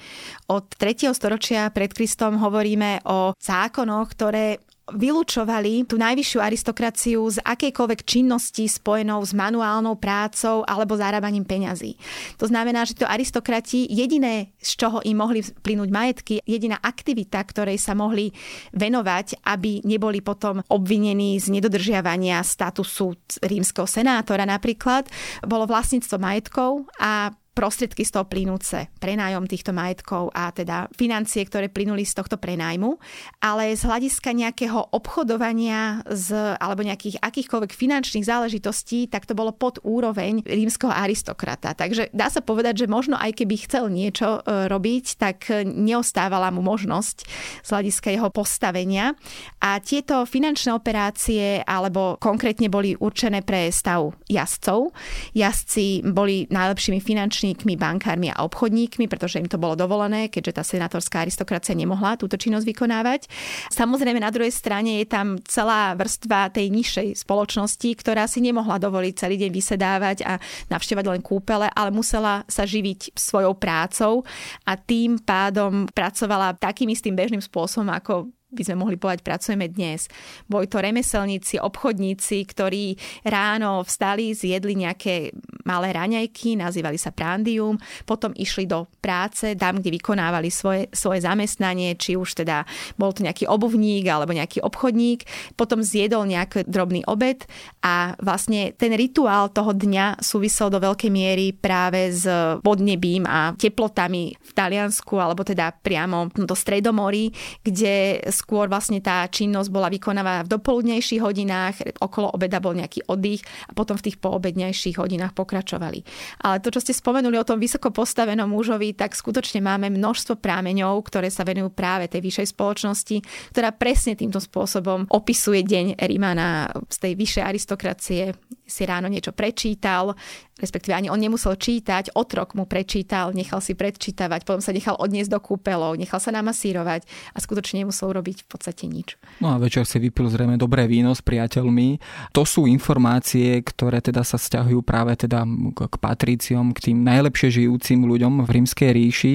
Od 0.48 0.66
3. 0.80 1.12
storočia 1.12 1.68
pred 1.70 1.92
Kristom 1.92 2.40
hovoríme 2.40 3.04
o 3.06 3.36
zákonoch, 3.38 4.16
ktoré 4.16 4.64
vylúčovali 4.90 5.86
tú 5.86 5.96
najvyššiu 6.02 6.40
aristokraciu 6.42 7.22
z 7.30 7.38
akejkoľvek 7.46 8.02
činnosti 8.02 8.66
spojenou 8.66 9.22
s 9.22 9.32
manuálnou 9.32 9.96
prácou 10.02 10.66
alebo 10.66 10.98
zarábaním 10.98 11.46
peňazí. 11.46 11.96
To 12.42 12.50
znamená, 12.50 12.84
že 12.84 12.98
to 12.98 13.06
aristokrati 13.06 13.86
jediné, 13.88 14.52
z 14.58 14.72
čoho 14.76 15.00
im 15.06 15.22
mohli 15.22 15.46
plynúť 15.46 15.90
majetky, 15.90 16.34
jediná 16.44 16.82
aktivita, 16.82 17.40
ktorej 17.46 17.78
sa 17.78 17.94
mohli 17.94 18.34
venovať, 18.74 19.46
aby 19.46 19.86
neboli 19.86 20.20
potom 20.20 20.66
obvinení 20.68 21.38
z 21.38 21.54
nedodržiavania 21.54 22.42
statusu 22.42 23.16
rímskeho 23.46 23.88
senátora 23.88 24.44
napríklad, 24.44 25.08
bolo 25.46 25.70
vlastníctvo 25.70 26.18
majetkov 26.18 26.90
a 26.98 27.32
prostriedky 27.52 28.08
z 28.08 28.16
toho 28.16 28.26
plynúce, 28.26 28.88
prenájom 29.04 29.44
týchto 29.44 29.76
majetkov 29.76 30.32
a 30.32 30.56
teda 30.56 30.88
financie, 30.96 31.44
ktoré 31.44 31.68
plynuli 31.68 32.08
z 32.08 32.16
tohto 32.16 32.40
prenájmu, 32.40 32.96
ale 33.44 33.76
z 33.76 33.84
hľadiska 33.84 34.32
nejakého 34.32 34.96
obchodovania 34.96 36.08
z, 36.08 36.56
alebo 36.56 36.88
nejakých 36.88 37.20
akýchkoľvek 37.20 37.76
finančných 37.76 38.24
záležitostí, 38.24 39.12
tak 39.12 39.28
to 39.28 39.36
bolo 39.36 39.52
pod 39.52 39.84
úroveň 39.84 40.48
rímskeho 40.48 40.96
aristokrata. 40.96 41.76
Takže 41.76 42.08
dá 42.16 42.32
sa 42.32 42.40
povedať, 42.40 42.88
že 42.88 42.92
možno 42.92 43.20
aj 43.20 43.44
keby 43.44 43.56
chcel 43.68 43.92
niečo 43.92 44.40
e, 44.40 44.72
robiť, 44.72 45.06
tak 45.20 45.52
neostávala 45.68 46.56
mu 46.56 46.64
možnosť 46.64 47.28
z 47.62 47.68
hľadiska 47.68 48.16
jeho 48.16 48.32
postavenia. 48.32 49.12
A 49.60 49.84
tieto 49.84 50.24
finančné 50.24 50.72
operácie, 50.72 51.60
alebo 51.68 52.16
konkrétne 52.16 52.72
boli 52.72 52.96
určené 52.96 53.44
pre 53.44 53.68
stav 53.76 54.16
jazdcov. 54.32 54.96
Jazdci 55.36 56.08
boli 56.08 56.48
najlepšími 56.48 57.04
finančnými 57.04 57.41
finančníkmi, 57.42 57.74
bankármi 57.74 58.30
a 58.30 58.46
obchodníkmi, 58.46 59.10
pretože 59.10 59.42
im 59.42 59.50
to 59.50 59.58
bolo 59.58 59.74
dovolené, 59.74 60.30
keďže 60.30 60.62
tá 60.62 60.64
senátorská 60.64 61.26
aristokracia 61.26 61.74
nemohla 61.74 62.14
túto 62.22 62.38
činnosť 62.38 62.70
vykonávať. 62.70 63.26
Samozrejme, 63.74 64.22
na 64.22 64.30
druhej 64.30 64.54
strane 64.54 65.02
je 65.02 65.10
tam 65.10 65.42
celá 65.50 65.98
vrstva 65.98 66.54
tej 66.54 66.70
nižšej 66.70 67.26
spoločnosti, 67.26 67.90
ktorá 67.98 68.30
si 68.30 68.46
nemohla 68.46 68.78
dovoliť 68.78 69.14
celý 69.18 69.42
deň 69.42 69.50
vysedávať 69.50 70.18
a 70.22 70.38
navštevať 70.70 71.06
len 71.10 71.22
kúpele, 71.26 71.66
ale 71.74 71.90
musela 71.90 72.46
sa 72.46 72.62
živiť 72.62 73.18
svojou 73.18 73.58
prácou 73.58 74.22
a 74.70 74.78
tým 74.78 75.18
pádom 75.18 75.90
pracovala 75.90 76.54
takým 76.62 76.94
istým 76.94 77.18
bežným 77.18 77.42
spôsobom, 77.42 77.90
ako 77.90 78.30
by 78.52 78.64
sme 78.68 78.76
mohli 78.84 79.00
povedať, 79.00 79.24
pracujeme 79.24 79.72
dnes. 79.72 80.12
Boli 80.46 80.68
to 80.68 80.84
remeselníci, 80.84 81.58
obchodníci, 81.64 82.44
ktorí 82.52 83.00
ráno 83.24 83.82
vstali, 83.88 84.36
zjedli 84.36 84.76
nejaké 84.76 85.32
malé 85.64 85.96
raňajky, 85.96 86.60
nazývali 86.60 87.00
sa 87.00 87.16
prandium, 87.16 87.80
potom 88.04 88.36
išli 88.36 88.68
do 88.68 88.92
práce, 89.00 89.56
tam, 89.56 89.80
kde 89.80 89.96
vykonávali 89.96 90.52
svoje, 90.52 90.92
svoje 90.92 91.24
zamestnanie, 91.24 91.96
či 91.96 92.20
už 92.20 92.44
teda 92.44 92.68
bol 93.00 93.16
to 93.16 93.24
nejaký 93.24 93.48
obuvník 93.48 94.04
alebo 94.10 94.36
nejaký 94.36 94.60
obchodník, 94.60 95.24
potom 95.56 95.80
zjedol 95.86 96.28
nejaký 96.28 96.68
drobný 96.68 97.08
obed 97.08 97.48
a 97.86 98.18
vlastne 98.20 98.76
ten 98.76 98.92
rituál 98.98 99.54
toho 99.54 99.72
dňa 99.72 100.20
súvisel 100.20 100.68
do 100.68 100.82
veľkej 100.82 101.12
miery 101.14 101.56
práve 101.56 102.12
s 102.12 102.28
podnebím 102.66 103.24
a 103.30 103.56
teplotami 103.56 104.36
v 104.36 104.52
Taliansku 104.52 105.16
alebo 105.22 105.46
teda 105.48 105.72
priamo 105.72 106.28
do 106.34 106.56
Stredomorí, 106.58 107.32
kde 107.62 108.26
skôr 108.42 108.66
vlastne 108.66 108.98
tá 108.98 109.22
činnosť 109.30 109.70
bola 109.70 109.94
vykonávaná 109.94 110.50
v 110.50 110.52
dopoludnejších 110.58 111.22
hodinách, 111.22 112.02
okolo 112.02 112.34
obeda 112.34 112.58
bol 112.58 112.74
nejaký 112.74 113.06
oddych 113.06 113.46
a 113.70 113.78
potom 113.78 113.94
v 113.94 114.10
tých 114.10 114.18
poobednejších 114.18 114.98
hodinách 114.98 115.38
pokračovali. 115.38 116.02
Ale 116.42 116.58
to, 116.58 116.74
čo 116.74 116.82
ste 116.82 116.98
spomenuli 116.98 117.38
o 117.38 117.46
tom 117.46 117.62
vysoko 117.62 117.94
postavenom 117.94 118.50
mužovi, 118.50 118.98
tak 118.98 119.14
skutočne 119.14 119.62
máme 119.62 119.94
množstvo 119.94 120.42
prámeňov, 120.42 120.98
ktoré 121.06 121.30
sa 121.30 121.46
venujú 121.46 121.70
práve 121.70 122.10
tej 122.10 122.26
vyššej 122.26 122.48
spoločnosti, 122.58 123.18
ktorá 123.54 123.70
presne 123.78 124.18
týmto 124.18 124.42
spôsobom 124.42 125.06
opisuje 125.14 125.62
deň 125.62 126.02
Rímana 126.02 126.74
z 126.90 126.98
tej 126.98 127.14
vyššej 127.14 127.44
aristokracie. 127.46 128.24
Si 128.72 128.88
ráno 128.88 129.12
niečo 129.12 129.36
prečítal, 129.36 130.16
respektíve 130.56 130.96
ani 130.96 131.12
on 131.12 131.20
nemusel 131.20 131.60
čítať, 131.60 132.16
otrok 132.16 132.56
mu 132.56 132.64
prečítal, 132.64 133.36
nechal 133.36 133.60
si 133.60 133.76
predčítavať, 133.76 134.48
potom 134.48 134.64
sa 134.64 134.72
nechal 134.72 134.96
odniesť 134.96 135.34
do 135.34 135.40
kúpelov, 135.44 136.00
nechal 136.00 136.24
sa 136.24 136.32
namasírovať 136.32 137.04
a 137.36 137.38
skutočne 137.42 137.84
nemusel 137.84 138.14
robiť 138.14 138.46
v 138.46 138.48
podstate 138.48 138.88
nič. 138.88 139.20
No 139.44 139.52
a 139.52 139.60
večer 139.60 139.84
si 139.84 140.00
vypil 140.00 140.32
zrejme 140.32 140.56
dobré 140.56 140.88
víno 140.88 141.12
s 141.12 141.20
priateľmi. 141.20 142.00
To 142.32 142.48
sú 142.48 142.70
informácie, 142.70 143.60
ktoré 143.66 144.00
teda 144.00 144.24
sa 144.24 144.40
vzťahujú 144.40 144.80
práve 144.86 145.18
teda 145.18 145.44
k 145.76 145.96
patríciom, 146.00 146.72
k 146.78 146.94
tým 146.94 147.04
najlepšie 147.04 147.66
žijúcim 147.66 148.06
ľuďom 148.06 148.46
v 148.46 148.50
rímskej 148.62 148.90
ríši. 148.94 149.34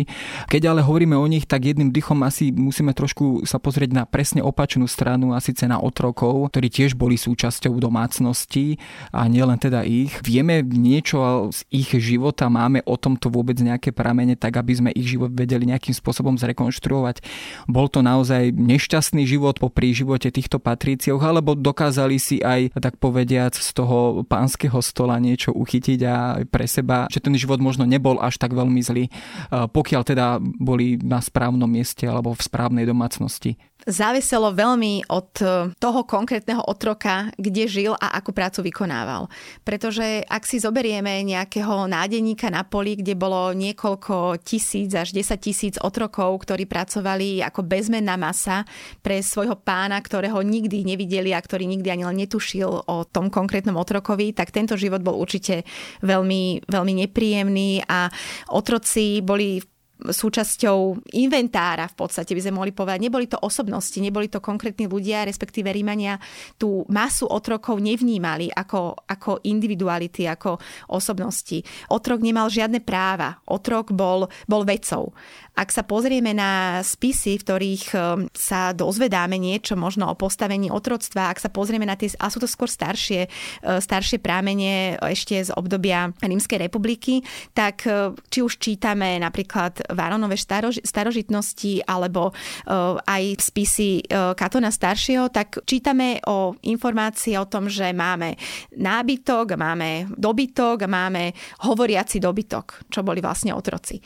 Keď 0.49 0.63
ale 0.73 0.81
hovoríme 0.87 1.19
o 1.19 1.27
nich, 1.27 1.45
tak 1.45 1.67
jedným 1.67 1.91
dychom 1.91 2.23
asi 2.23 2.55
musíme 2.55 2.95
trošku 2.95 3.45
sa 3.45 3.59
pozrieť 3.59 3.91
na 3.93 4.05
presne 4.07 4.41
opačnú 4.41 4.87
stranu 4.87 5.35
a 5.35 5.43
síce 5.43 5.67
na 5.67 5.83
otrokov, 5.83 6.55
ktorí 6.55 6.71
tiež 6.71 6.95
boli 6.95 7.19
súčasťou 7.19 7.77
domácnosti 7.83 8.79
a 9.11 9.26
nielen 9.27 9.59
teda 9.59 9.83
ich. 9.83 10.23
Vieme 10.23 10.63
niečo 10.63 11.17
čo 11.17 11.49
z 11.49 11.65
ich 11.73 11.97
života 11.97 12.53
máme 12.53 12.85
o 12.85 13.01
tomto 13.01 13.33
vôbec 13.33 13.57
nejaké 13.57 13.89
pramene, 13.89 14.37
tak 14.37 14.61
aby 14.61 14.73
sme 14.77 14.91
ich 14.93 15.17
život 15.17 15.33
vedeli 15.33 15.65
nejakým 15.65 15.97
spôsobom 15.97 16.37
zrekonštruovať. 16.37 17.25
Bol 17.65 17.89
to 17.89 18.05
naozaj 18.05 18.53
nešťastný 18.53 19.25
život 19.25 19.57
po 19.57 19.73
živote 19.73 20.29
týchto 20.29 20.61
patríciov, 20.61 21.23
alebo 21.25 21.57
dokázali 21.57 22.21
si 22.21 22.45
aj, 22.45 22.77
tak 22.77 23.01
povediac, 23.01 23.57
z 23.57 23.71
toho 23.73 24.27
pánskeho 24.29 24.83
stola 24.85 25.17
niečo 25.17 25.57
uchytiť 25.57 26.01
a 26.05 26.43
pre 26.45 26.69
seba, 26.69 27.09
že 27.09 27.23
ten 27.23 27.33
život 27.39 27.63
možno 27.63 27.89
nebol 27.89 28.21
až 28.21 28.37
tak 28.37 28.53
veľmi 28.53 28.83
zlý, 28.85 29.09
pokiaľ 29.49 30.03
teda 30.05 30.27
boli 30.43 31.01
na 31.01 31.25
správnom 31.25 31.71
mieste 31.71 32.05
alebo 32.05 32.37
v 32.37 32.45
správnej 32.45 32.85
domácnosti 32.85 33.57
záviselo 33.87 34.51
veľmi 34.51 35.07
od 35.07 35.31
e, 35.39 35.47
toho 35.79 36.01
konkrétneho 36.03 36.61
otroka, 36.67 37.31
kde 37.39 37.71
žil 37.71 37.93
a 37.95 38.19
akú 38.19 38.35
prácu 38.35 38.67
vykonával. 38.67 39.31
Pretože 39.63 40.27
ak 40.27 40.43
si 40.43 40.59
zoberieme 40.59 41.23
nejakého 41.23 41.87
nádeníka 41.87 42.51
na 42.51 42.67
poli, 42.67 42.99
kde 42.99 43.15
bolo 43.15 43.55
niekoľko 43.55 44.43
tisíc 44.43 44.91
až 44.93 45.15
10 45.15 45.39
tisíc 45.39 45.75
otrokov, 45.79 46.43
ktorí 46.43 46.67
pracovali 46.67 47.47
ako 47.47 47.63
bezmenná 47.63 48.19
masa 48.19 48.67
pre 49.01 49.23
svojho 49.23 49.55
pána, 49.55 50.03
ktorého 50.03 50.43
nikdy 50.43 50.83
nevideli 50.83 51.31
a 51.31 51.39
ktorý 51.39 51.71
nikdy 51.71 51.89
ani 51.89 52.05
len 52.11 52.19
netušil 52.27 52.91
o 52.91 53.07
tom 53.07 53.31
konkrétnom 53.31 53.79
otrokovi, 53.79 54.35
tak 54.35 54.51
tento 54.51 54.75
život 54.75 55.01
bol 55.01 55.15
určite 55.15 55.63
veľmi, 56.03 56.67
veľmi 56.67 56.93
nepríjemný 57.07 57.87
a 57.87 58.11
otroci 58.51 59.23
boli 59.23 59.63
v 59.63 59.76
súčasťou 59.97 61.09
inventára 61.17 61.89
v 61.89 61.97
podstate 61.97 62.37
by 62.37 62.41
sme 62.45 62.57
mohli 62.61 62.73
povedať. 62.77 63.01
Neboli 63.01 63.27
to 63.27 63.41
osobnosti, 63.41 63.97
neboli 63.97 64.29
to 64.29 64.45
konkrétni 64.45 64.85
ľudia, 64.85 65.25
respektíve 65.25 65.73
Rímania 65.73 66.21
tú 66.61 66.85
masu 66.93 67.25
otrokov 67.25 67.81
nevnímali 67.81 68.53
ako, 68.53 69.09
ako 69.09 69.41
individuality, 69.49 70.29
ako 70.29 70.61
osobnosti. 70.93 71.65
Otrok 71.89 72.21
nemal 72.21 72.53
žiadne 72.53 72.85
práva. 72.85 73.41
Otrok 73.49 73.97
bol, 73.97 74.29
bol 74.45 74.63
vecou. 74.69 75.17
Ak 75.57 75.73
sa 75.73 75.81
pozrieme 75.89 76.37
na 76.37 76.85
spisy, 76.85 77.41
v 77.41 77.45
ktorých 77.49 77.85
um, 77.97 78.29
sa 78.37 78.77
dozvedáme 78.77 79.41
niečo 79.41 79.73
možno 79.73 80.13
o 80.13 80.19
postavení 80.19 80.69
otroctva, 80.69 81.33
ak 81.33 81.41
sa 81.41 81.49
pozrieme 81.49 81.89
na 81.89 81.97
tie, 81.97 82.13
a 82.21 82.29
sú 82.29 82.37
to 82.37 82.49
skôr 82.49 82.69
staršie, 82.69 83.25
uh, 83.65 83.81
staršie 83.81 84.21
prámene 84.21 85.01
ešte 85.01 85.41
z 85.41 85.51
obdobia 85.57 86.13
Rímskej 86.21 86.69
republiky, 86.69 87.25
tak 87.57 87.89
či 88.29 88.39
už 88.43 88.59
čítame 88.61 89.17
napríklad 89.23 89.86
Varonové 89.93 90.35
starož, 90.39 90.83
starožitnosti 90.83 91.87
alebo 91.87 92.31
uh, 92.31 92.99
aj 93.03 93.23
spisy 93.39 94.03
Katona 94.37 94.71
staršieho, 94.71 95.29
tak 95.31 95.63
čítame 95.63 96.19
o 96.27 96.55
informácii 96.67 97.37
o 97.39 97.47
tom, 97.47 97.71
že 97.71 97.93
máme 97.93 98.35
nábytok, 98.77 99.57
máme 99.59 100.11
dobytok, 100.15 100.87
máme 100.87 101.33
hovoriaci 101.67 102.19
dobytok, 102.19 102.89
čo 102.91 103.01
boli 103.03 103.23
vlastne 103.23 103.55
otroci. 103.55 103.99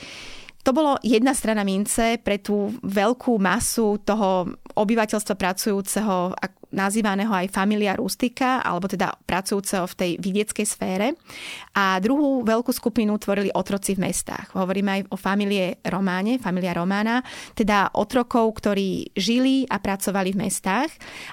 To 0.60 0.76
bolo 0.76 1.00
jedna 1.00 1.32
strana 1.32 1.64
mince 1.64 2.20
pre 2.20 2.36
tú 2.36 2.68
veľkú 2.84 3.40
masu 3.40 3.96
toho 4.04 4.44
obyvateľstva 4.76 5.34
pracujúceho, 5.34 6.36
nazývaného 6.70 7.30
aj 7.30 7.50
familia 7.50 7.98
rustika, 7.98 8.62
alebo 8.62 8.86
teda 8.86 9.14
pracujúceho 9.26 9.86
v 9.90 9.94
tej 9.94 10.10
vidieckej 10.18 10.66
sfére. 10.66 11.06
A 11.74 11.98
druhú 11.98 12.42
veľkú 12.46 12.70
skupinu 12.70 13.18
tvorili 13.18 13.50
otroci 13.54 13.94
v 13.98 14.10
mestách. 14.10 14.54
Hovoríme 14.54 14.90
aj 14.90 15.02
o 15.10 15.16
familie 15.16 15.78
Románe, 15.86 16.36
familia 16.38 16.76
Romána, 16.76 17.22
teda 17.56 17.94
otrokov, 17.96 18.60
ktorí 18.60 19.14
žili 19.16 19.64
a 19.66 19.82
pracovali 19.82 20.34
v 20.34 20.40
mestách. 20.46 20.90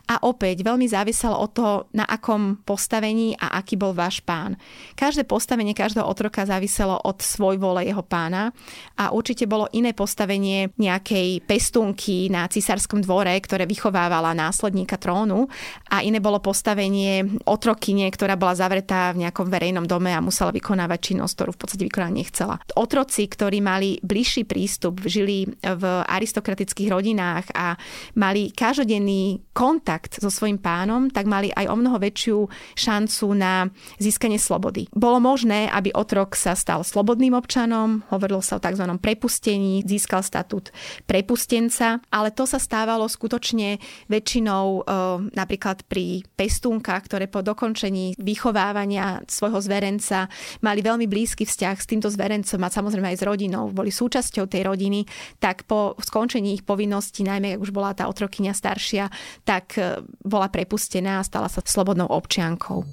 A 0.09 0.23
opäť 0.25 0.63
veľmi 0.63 0.87
záviselo 0.89 1.37
od 1.37 1.51
toho, 1.53 1.75
na 1.93 2.07
akom 2.07 2.61
postavení 2.63 3.37
a 3.37 3.57
aký 3.61 3.77
bol 3.77 3.91
váš 3.91 4.23
pán. 4.23 4.57
Každé 4.97 5.27
postavenie 5.27 5.75
každého 5.75 6.05
otroka 6.05 6.47
záviselo 6.47 6.97
od 7.03 7.21
svoj 7.21 7.59
vole 7.59 7.83
jeho 7.83 8.01
pána 8.01 8.55
a 8.97 9.11
určite 9.13 9.45
bolo 9.45 9.67
iné 9.75 9.91
postavenie 9.91 10.71
nejakej 10.79 11.43
pestunky 11.43 12.31
na 12.31 12.47
cisárskom 12.47 13.03
dvore, 13.03 13.35
ktoré 13.43 13.67
vychovávala 13.67 14.31
následníka 14.37 14.95
trónu 14.95 15.26
Panteónu 15.27 15.51
a 15.91 15.99
iné 16.03 16.19
bolo 16.23 16.39
postavenie 16.39 17.27
otrokyne, 17.43 18.07
ktorá 18.07 18.39
bola 18.39 18.55
zavretá 18.55 19.11
v 19.11 19.27
nejakom 19.27 19.51
verejnom 19.51 19.83
dome 19.83 20.15
a 20.15 20.23
musela 20.23 20.55
vykonávať 20.55 20.99
činnosť, 21.11 21.33
ktorú 21.35 21.51
v 21.55 21.59
podstate 21.59 21.83
vykonávať 21.87 22.15
nechcela. 22.15 22.55
Otroci, 22.75 23.27
ktorí 23.27 23.59
mali 23.59 23.99
bližší 24.03 24.47
prístup, 24.47 25.03
žili 25.03 25.47
v 25.59 25.83
aristokratických 26.07 26.89
rodinách 26.91 27.51
a 27.55 27.75
mali 28.15 28.51
každodenný 28.55 29.43
kontakt 29.51 30.19
so 30.19 30.31
svojím 30.31 30.59
pánom, 30.61 31.11
tak 31.11 31.27
mali 31.27 31.51
aj 31.51 31.67
o 31.67 31.75
mnoho 31.75 31.97
väčšiu 31.99 32.37
šancu 32.77 33.27
na 33.35 33.67
získanie 33.99 34.39
slobody. 34.39 34.87
Bolo 34.95 35.19
možné, 35.19 35.67
aby 35.71 35.91
otrok 35.91 36.35
sa 36.37 36.55
stal 36.55 36.83
slobodným 36.83 37.35
občanom, 37.35 38.05
hovorilo 38.13 38.39
sa 38.43 38.59
o 38.59 38.63
tzv. 38.63 38.85
prepustení, 39.01 39.83
získal 39.83 40.21
statút 40.21 40.69
prepustenca, 41.09 41.99
ale 42.11 42.29
to 42.31 42.45
sa 42.45 42.61
stávalo 42.61 43.09
skutočne 43.09 43.79
väčšinou 44.11 44.85
napríklad 45.33 45.83
pri 45.85 46.23
pestúnkach, 46.37 47.05
ktoré 47.05 47.27
po 47.27 47.43
dokončení 47.43 48.15
vychovávania 48.17 49.21
svojho 49.25 49.59
zverenca 49.59 50.31
mali 50.63 50.79
veľmi 50.85 51.05
blízky 51.09 51.43
vzťah 51.43 51.75
s 51.77 51.89
týmto 51.89 52.07
zverencom 52.07 52.61
a 52.63 52.69
samozrejme 52.69 53.13
aj 53.13 53.17
s 53.19 53.27
rodinou, 53.27 53.73
boli 53.73 53.89
súčasťou 53.89 54.45
tej 54.47 54.63
rodiny, 54.67 55.03
tak 55.41 55.65
po 55.65 55.97
skončení 55.99 56.55
ich 56.55 56.63
povinností, 56.63 57.25
najmä 57.25 57.57
ak 57.57 57.63
už 57.63 57.71
bola 57.73 57.97
tá 57.97 58.05
otrokynia 58.05 58.53
staršia, 58.53 59.09
tak 59.43 59.75
e, 59.75 60.01
bola 60.23 60.47
prepustená 60.47 61.19
a 61.19 61.27
stala 61.27 61.49
sa 61.49 61.59
slobodnou 61.65 62.07
občiankou. 62.07 62.85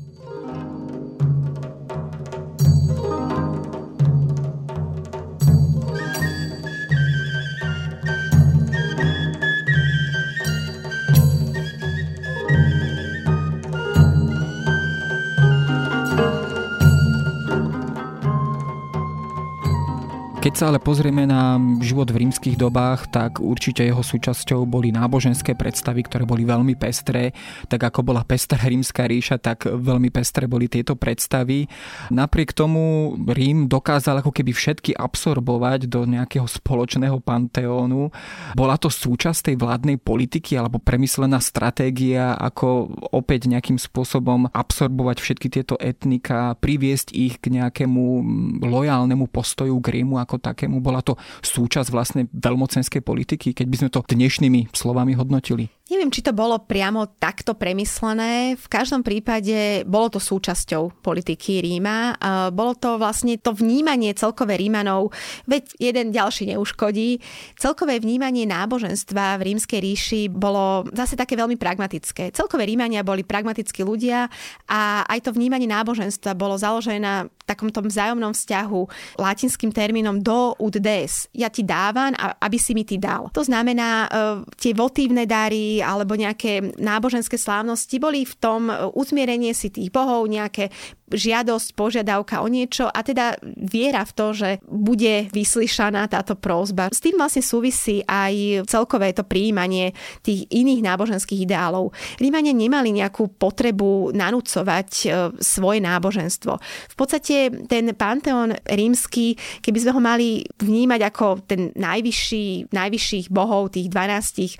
Keď 20.55 20.62
sa 20.62 20.71
ale 20.71 20.79
pozrieme 20.79 21.27
na 21.27 21.59
život 21.83 22.07
v 22.14 22.23
rímskych 22.23 22.55
dobách, 22.55 23.11
tak 23.11 23.43
určite 23.43 23.83
jeho 23.83 24.07
súčasťou 24.07 24.62
boli 24.71 24.95
náboženské 24.95 25.59
predstavy, 25.59 26.07
ktoré 26.07 26.23
boli 26.23 26.47
veľmi 26.47 26.79
pestré. 26.79 27.35
Tak 27.67 27.90
ako 27.90 28.07
bola 28.07 28.23
pestrá 28.23 28.62
rímska 28.62 29.03
ríša, 29.03 29.43
tak 29.43 29.67
veľmi 29.67 30.14
pestré 30.14 30.47
boli 30.47 30.71
tieto 30.71 30.95
predstavy. 30.95 31.67
Napriek 32.14 32.55
tomu 32.55 33.19
Rím 33.27 33.67
dokázal 33.67 34.23
ako 34.23 34.31
keby 34.31 34.55
všetky 34.55 34.95
absorbovať 34.95 35.90
do 35.90 36.07
nejakého 36.07 36.47
spoločného 36.47 37.19
panteónu. 37.19 38.14
Bola 38.55 38.79
to 38.79 38.95
súčasť 38.95 39.51
tej 39.51 39.57
vládnej 39.59 39.99
politiky 39.99 40.55
alebo 40.55 40.79
premyslená 40.79 41.43
stratégia, 41.43 42.38
ako 42.38 42.95
opäť 43.11 43.51
nejakým 43.51 43.83
spôsobom 43.83 44.47
absorbovať 44.55 45.19
všetky 45.19 45.51
tieto 45.51 45.75
etnika, 45.83 46.55
priviesť 46.62 47.11
ich 47.11 47.43
k 47.43 47.59
nejakému 47.59 48.23
lojálnemu 48.62 49.27
postoju 49.27 49.83
k 49.83 49.99
Rímu 49.99 50.23
ako 50.23 50.43
takému? 50.44 50.85
Bola 50.85 51.00
to 51.00 51.16
súčasť 51.40 51.88
vlastne 51.88 52.28
veľmocenskej 52.28 53.00
politiky, 53.00 53.57
keď 53.57 53.66
by 53.66 53.76
sme 53.80 53.88
to 53.88 54.04
dnešnými 54.04 54.68
slovami 54.76 55.16
hodnotili? 55.16 55.72
Neviem, 55.85 56.09
či 56.09 56.24
to 56.24 56.33
bolo 56.33 56.64
priamo 56.64 57.04
takto 57.20 57.52
premyslené. 57.52 58.57
V 58.57 58.66
každom 58.72 59.04
prípade 59.04 59.85
bolo 59.85 60.09
to 60.09 60.16
súčasťou 60.16 61.04
politiky 61.04 61.61
Ríma. 61.61 62.16
Bolo 62.57 62.72
to 62.72 62.96
vlastne 62.96 63.37
to 63.37 63.52
vnímanie 63.52 64.16
celkové 64.16 64.57
Rímanov, 64.57 65.12
veď 65.44 65.76
jeden 65.76 66.09
ďalší 66.09 66.57
neuškodí. 66.57 67.20
Celkové 67.61 68.00
vnímanie 68.00 68.48
náboženstva 68.48 69.37
v 69.37 69.52
rímskej 69.52 69.80
ríši 69.85 70.22
bolo 70.33 70.88
zase 70.96 71.20
také 71.20 71.37
veľmi 71.37 71.61
pragmatické. 71.61 72.33
Celkové 72.33 72.64
Rímania 72.64 73.04
boli 73.04 73.20
pragmatickí 73.20 73.85
ľudia 73.85 74.33
a 74.66 75.04
aj 75.04 75.28
to 75.28 75.30
vnímanie 75.37 75.68
náboženstva 75.68 76.33
bolo 76.33 76.57
založené 76.57 76.98
na 76.98 77.14
takomto 77.44 77.85
vzájomnom 77.85 78.33
vzťahu 78.33 78.80
latinským 79.20 79.70
termínom 79.70 80.20
do 80.20 80.57
ud 80.59 80.80
des. 80.80 81.28
Ja 81.37 81.52
ti 81.52 81.62
dávam, 81.62 82.16
aby 82.16 82.59
si 82.59 82.72
mi 82.72 82.88
ty 82.88 82.96
dal. 82.96 83.28
To 83.37 83.44
znamená, 83.44 84.09
e, 84.09 84.09
tie 84.57 84.72
votívne 84.72 85.28
dary, 85.28 85.85
alebo 85.85 86.16
nejaké 86.16 86.74
náboženské 86.80 87.37
slávnosti 87.37 87.96
boli 88.00 88.24
v 88.24 88.35
tom 88.40 88.72
e, 88.72 88.74
uzmierenie 88.96 89.52
si 89.52 89.68
tých 89.68 89.92
bohov, 89.92 90.24
nejaké 90.26 90.72
žiadosť, 91.14 91.79
požiadavka 91.79 92.42
o 92.42 92.48
niečo 92.50 92.90
a 92.90 93.00
teda 93.00 93.38
viera 93.42 94.03
v 94.03 94.12
to, 94.12 94.27
že 94.35 94.50
bude 94.66 95.31
vyslyšaná 95.31 96.11
táto 96.11 96.35
prózba. 96.35 96.90
S 96.90 97.00
tým 97.00 97.16
vlastne 97.16 97.40
súvisí 97.40 98.03
aj 98.05 98.66
celkové 98.66 99.14
to 99.14 99.22
príjmanie 99.22 99.94
tých 100.20 100.50
iných 100.50 100.83
náboženských 100.83 101.46
ideálov. 101.46 101.94
Rímania 102.18 102.50
nemali 102.50 102.90
nejakú 102.90 103.31
potrebu 103.38 104.11
nanúcovať 104.12 104.90
e, 104.90 105.07
svoje 105.38 105.79
náboženstvo. 105.81 106.53
V 106.90 106.96
podstate 106.98 107.66
ten 107.70 107.94
panteón 107.94 108.59
rímsky, 108.66 109.38
keby 109.62 109.79
sme 109.79 109.92
ho 109.94 110.00
mali 110.03 110.29
vnímať 110.59 111.00
ako 111.14 111.27
ten 111.46 111.70
najvyšší, 111.79 112.74
najvyšších 112.74 113.27
bohov, 113.31 113.74
tých 113.74 113.88
12 113.88 113.94
e, 113.94 114.55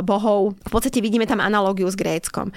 bohov, 0.00 0.56
v 0.56 0.70
podstate 0.72 1.04
vidíme 1.04 1.28
tam 1.28 1.44
analógiu 1.44 1.86
s 1.90 1.98
Gréckom. 1.98 2.50
E, 2.50 2.54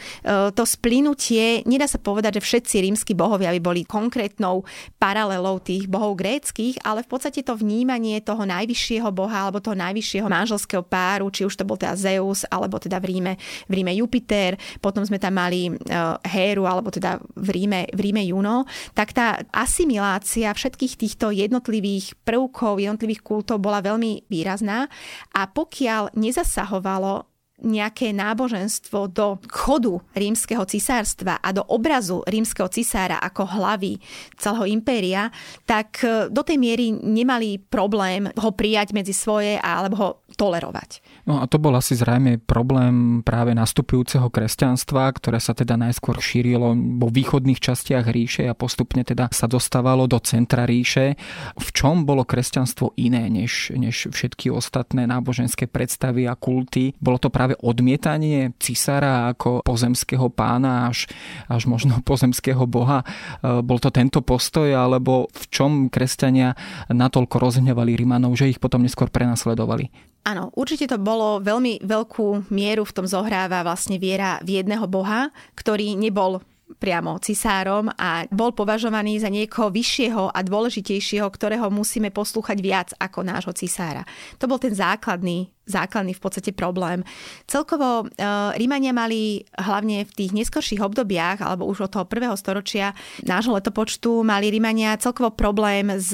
to 0.56 0.64
splynutie, 0.64 1.68
nedá 1.68 1.90
sa 1.90 2.00
povedať, 2.00 2.40
že 2.40 2.46
všetci 2.46 2.76
rímsky 2.86 3.12
bohovia 3.12 3.25
bohovia 3.26 3.50
by 3.58 3.62
boli 3.62 3.82
konkrétnou 3.82 4.62
paralelou 5.02 5.58
tých 5.58 5.90
bohov 5.90 6.14
gréckých, 6.14 6.78
ale 6.86 7.02
v 7.02 7.10
podstate 7.10 7.42
to 7.42 7.58
vnímanie 7.58 8.22
toho 8.22 8.46
najvyššieho 8.46 9.10
boha 9.10 9.50
alebo 9.50 9.58
toho 9.58 9.74
najvyššieho 9.74 10.30
manželského 10.30 10.86
páru, 10.86 11.34
či 11.34 11.50
už 11.50 11.58
to 11.58 11.66
bol 11.66 11.74
teda 11.74 11.98
Zeus, 11.98 12.46
alebo 12.54 12.78
teda 12.78 13.02
v 13.02 13.18
Ríme, 13.18 13.34
v 13.66 13.74
Ríme 13.82 13.98
Jupiter, 13.98 14.62
potom 14.78 15.02
sme 15.02 15.18
tam 15.18 15.42
mali 15.42 15.74
uh, 15.74 16.22
Héru, 16.22 16.70
alebo 16.70 16.94
teda 16.94 17.18
v 17.34 17.50
Ríme, 17.50 17.90
v 17.90 18.00
Ríme 18.00 18.22
Juno, 18.30 18.70
tak 18.94 19.18
tá 19.18 19.42
asimilácia 19.50 20.54
všetkých 20.54 20.94
týchto 21.02 21.34
jednotlivých 21.34 22.14
prvkov, 22.22 22.78
jednotlivých 22.78 23.26
kultov 23.26 23.58
bola 23.58 23.82
veľmi 23.82 24.30
výrazná 24.30 24.86
a 25.34 25.42
pokiaľ 25.50 26.14
nezasahovalo 26.14 27.35
nejaké 27.64 28.12
náboženstvo 28.12 29.08
do 29.08 29.40
chodu 29.48 30.04
rímskeho 30.12 30.68
cisárstva 30.68 31.40
a 31.40 31.56
do 31.56 31.64
obrazu 31.72 32.20
rímskeho 32.28 32.68
cisára 32.68 33.16
ako 33.24 33.48
hlavy 33.48 33.96
celého 34.36 34.68
impéria, 34.68 35.32
tak 35.64 36.04
e, 36.04 36.28
do 36.28 36.44
tej 36.44 36.60
miery 36.60 36.92
nemali 36.92 37.56
problém 37.64 38.28
ho 38.36 38.50
prijať 38.52 38.92
medzi 38.92 39.16
svoje 39.16 39.56
alebo 39.64 39.96
ho 39.96 40.10
tolerovať. 40.36 41.02
No 41.26 41.42
a 41.42 41.50
to 41.50 41.58
bol 41.58 41.74
asi 41.74 41.98
zrejme 41.98 42.38
problém 42.44 43.26
práve 43.26 43.56
nastupujúceho 43.58 44.30
kresťanstva, 44.30 45.10
ktoré 45.16 45.42
sa 45.42 45.56
teda 45.58 45.80
najskôr 45.80 46.20
šírilo 46.22 46.76
vo 46.76 47.08
východných 47.10 47.58
častiach 47.58 48.06
ríše 48.06 48.46
a 48.46 48.54
postupne 48.54 49.02
teda 49.02 49.32
sa 49.32 49.50
dostávalo 49.50 50.06
do 50.06 50.20
centra 50.22 50.68
ríše. 50.68 51.18
V 51.56 51.68
čom 51.72 52.04
bolo 52.04 52.28
kresťanstvo 52.28 52.94
iné 53.00 53.32
než, 53.32 53.74
než 53.74 54.12
všetky 54.12 54.52
ostatné 54.52 55.08
náboženské 55.10 55.66
predstavy 55.66 56.28
a 56.30 56.38
kulty? 56.38 56.94
Bolo 57.00 57.18
to 57.18 57.34
práve 57.34 57.58
odmietanie 57.60 58.54
cisára 58.60 59.32
ako 59.34 59.64
pozemského 59.66 60.30
pána 60.30 60.92
až, 60.92 61.10
až 61.50 61.66
možno 61.66 62.04
pozemského 62.10 62.68
boha. 62.68 63.02
Bol 63.42 63.80
to 63.80 63.90
tento 63.90 64.22
postoj, 64.22 64.68
alebo 64.70 65.32
v 65.32 65.44
čom 65.50 65.72
kresťania 65.88 66.54
natoľko 66.92 67.40
rozhňovali 67.40 67.96
Rimanov, 67.96 68.36
že 68.36 68.52
ich 68.52 68.60
potom 68.60 68.84
neskôr 68.84 69.08
prenasledovali? 69.08 70.16
Áno, 70.26 70.50
určite 70.58 70.90
to 70.90 70.98
bolo 70.98 71.38
veľmi 71.38 71.86
veľkú 71.86 72.50
mieru 72.50 72.82
v 72.82 72.96
tom 72.98 73.06
zohráva 73.06 73.62
vlastne 73.62 74.02
viera 74.02 74.42
v 74.42 74.58
jedného 74.58 74.90
boha, 74.90 75.30
ktorý 75.54 75.94
nebol 75.94 76.42
priamo 76.82 77.22
cisárom 77.22 77.94
a 77.94 78.26
bol 78.34 78.52
považovaný 78.52 79.22
za 79.22 79.30
niekoho 79.30 79.70
vyššieho 79.70 80.34
a 80.34 80.40
dôležitejšieho, 80.42 81.30
ktorého 81.30 81.70
musíme 81.70 82.10
poslúchať 82.10 82.58
viac 82.58 82.90
ako 82.98 83.22
nášho 83.22 83.54
cisára. 83.54 84.02
To 84.42 84.50
bol 84.50 84.58
ten 84.58 84.74
základný 84.74 85.55
základný 85.66 86.14
v 86.14 86.22
podstate 86.22 86.52
problém. 86.54 87.02
Celkovo 87.50 88.06
e, 88.06 88.24
Rímania 88.58 88.94
mali 88.94 89.42
hlavne 89.58 90.06
v 90.06 90.12
tých 90.14 90.32
neskorších 90.34 90.82
obdobiach, 90.82 91.42
alebo 91.42 91.66
už 91.66 91.90
od 91.90 91.92
toho 91.92 92.06
prvého 92.06 92.38
storočia 92.38 92.94
nášho 93.26 93.54
letopočtu, 93.58 94.22
mali 94.22 94.54
Rímania 94.54 94.98
celkovo 95.02 95.34
problém 95.34 95.90
s 95.98 96.14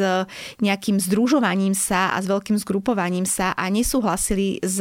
nejakým 0.63 0.97
združovaním 0.97 1.75
sa 1.75 2.15
a 2.15 2.17
s 2.23 2.27
veľkým 2.31 2.55
zgrupovaním 2.59 3.27
sa 3.27 3.51
a 3.53 3.67
nesúhlasili 3.67 4.63
s 4.63 4.79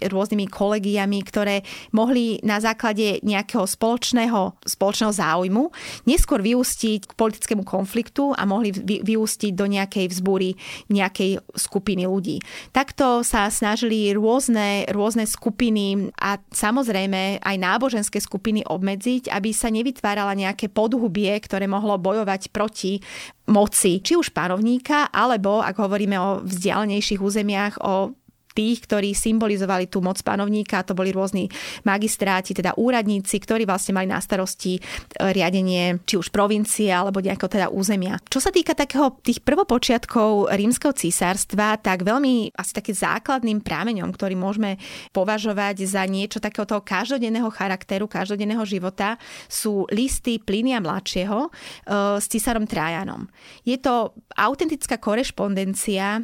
rôznymi 0.00 0.46
kolegiami, 0.46 1.18
ktoré 1.26 1.66
mohli 1.90 2.38
na 2.46 2.62
základe 2.62 3.18
nejakého 3.26 3.66
spoločného, 3.66 4.54
spoločného 4.62 5.12
záujmu 5.12 5.64
neskôr 6.06 6.40
vyústiť 6.40 7.10
k 7.10 7.12
politickému 7.18 7.66
konfliktu 7.66 8.30
a 8.34 8.46
mohli 8.46 8.70
vyústiť 9.02 9.52
do 9.52 9.66
nejakej 9.66 10.06
vzbúry 10.12 10.54
nejakej 10.90 11.42
skupiny 11.56 12.06
ľudí. 12.06 12.38
Takto 12.70 13.26
sa 13.26 13.50
snažili 13.50 14.11
rôzne, 14.14 14.86
rôzne 14.92 15.24
skupiny 15.28 16.12
a 16.16 16.38
samozrejme 16.52 17.42
aj 17.42 17.56
náboženské 17.58 18.22
skupiny 18.22 18.62
obmedziť, 18.64 19.28
aby 19.32 19.50
sa 19.50 19.68
nevytvárala 19.68 20.32
nejaké 20.38 20.70
podhubie, 20.70 21.32
ktoré 21.40 21.66
mohlo 21.66 21.98
bojovať 21.98 22.54
proti 22.54 23.02
moci, 23.50 23.98
či 24.00 24.14
už 24.14 24.30
panovníka, 24.30 25.10
alebo 25.10 25.58
ak 25.58 25.76
hovoríme 25.76 26.16
o 26.16 26.30
vzdialenejších 26.46 27.20
územiach, 27.20 27.82
o 27.82 28.14
tých, 28.52 28.84
ktorí 28.84 29.16
symbolizovali 29.16 29.88
tú 29.88 30.04
moc 30.04 30.20
panovníka, 30.20 30.84
to 30.84 30.92
boli 30.96 31.10
rôzni 31.10 31.48
magistráti, 31.84 32.52
teda 32.52 32.76
úradníci, 32.76 33.40
ktorí 33.40 33.64
vlastne 33.64 33.96
mali 33.96 34.08
na 34.08 34.20
starosti 34.20 34.78
e, 34.78 34.80
riadenie 35.32 36.04
či 36.04 36.20
už 36.20 36.28
provincie 36.30 36.92
alebo 36.92 37.20
nejakého 37.20 37.50
teda 37.50 37.66
územia. 37.72 38.20
Čo 38.28 38.40
sa 38.44 38.50
týka 38.54 38.76
takého 38.76 39.16
tých 39.24 39.40
prvopočiatkov 39.42 40.52
rímskeho 40.52 40.92
císarstva, 40.92 41.80
tak 41.80 42.04
veľmi 42.04 42.52
asi 42.54 42.72
takým 42.72 42.96
základným 42.96 43.58
prámeňom, 43.64 44.08
ktorý 44.12 44.36
môžeme 44.36 44.76
považovať 45.10 45.84
za 45.88 46.04
niečo 46.04 46.38
takého 46.38 46.68
toho 46.68 46.84
každodenného 46.84 47.48
charakteru, 47.48 48.06
každodenného 48.06 48.62
života, 48.68 49.16
sú 49.48 49.88
listy 49.90 50.38
Plinia 50.42 50.78
mladšieho 50.78 51.48
e, 51.48 51.50
s 52.20 52.26
císarom 52.28 52.68
Trajanom. 52.68 53.26
Je 53.64 53.78
to 53.78 54.12
autentická 54.36 54.98
korešpondencia 54.98 56.18
e, 56.18 56.22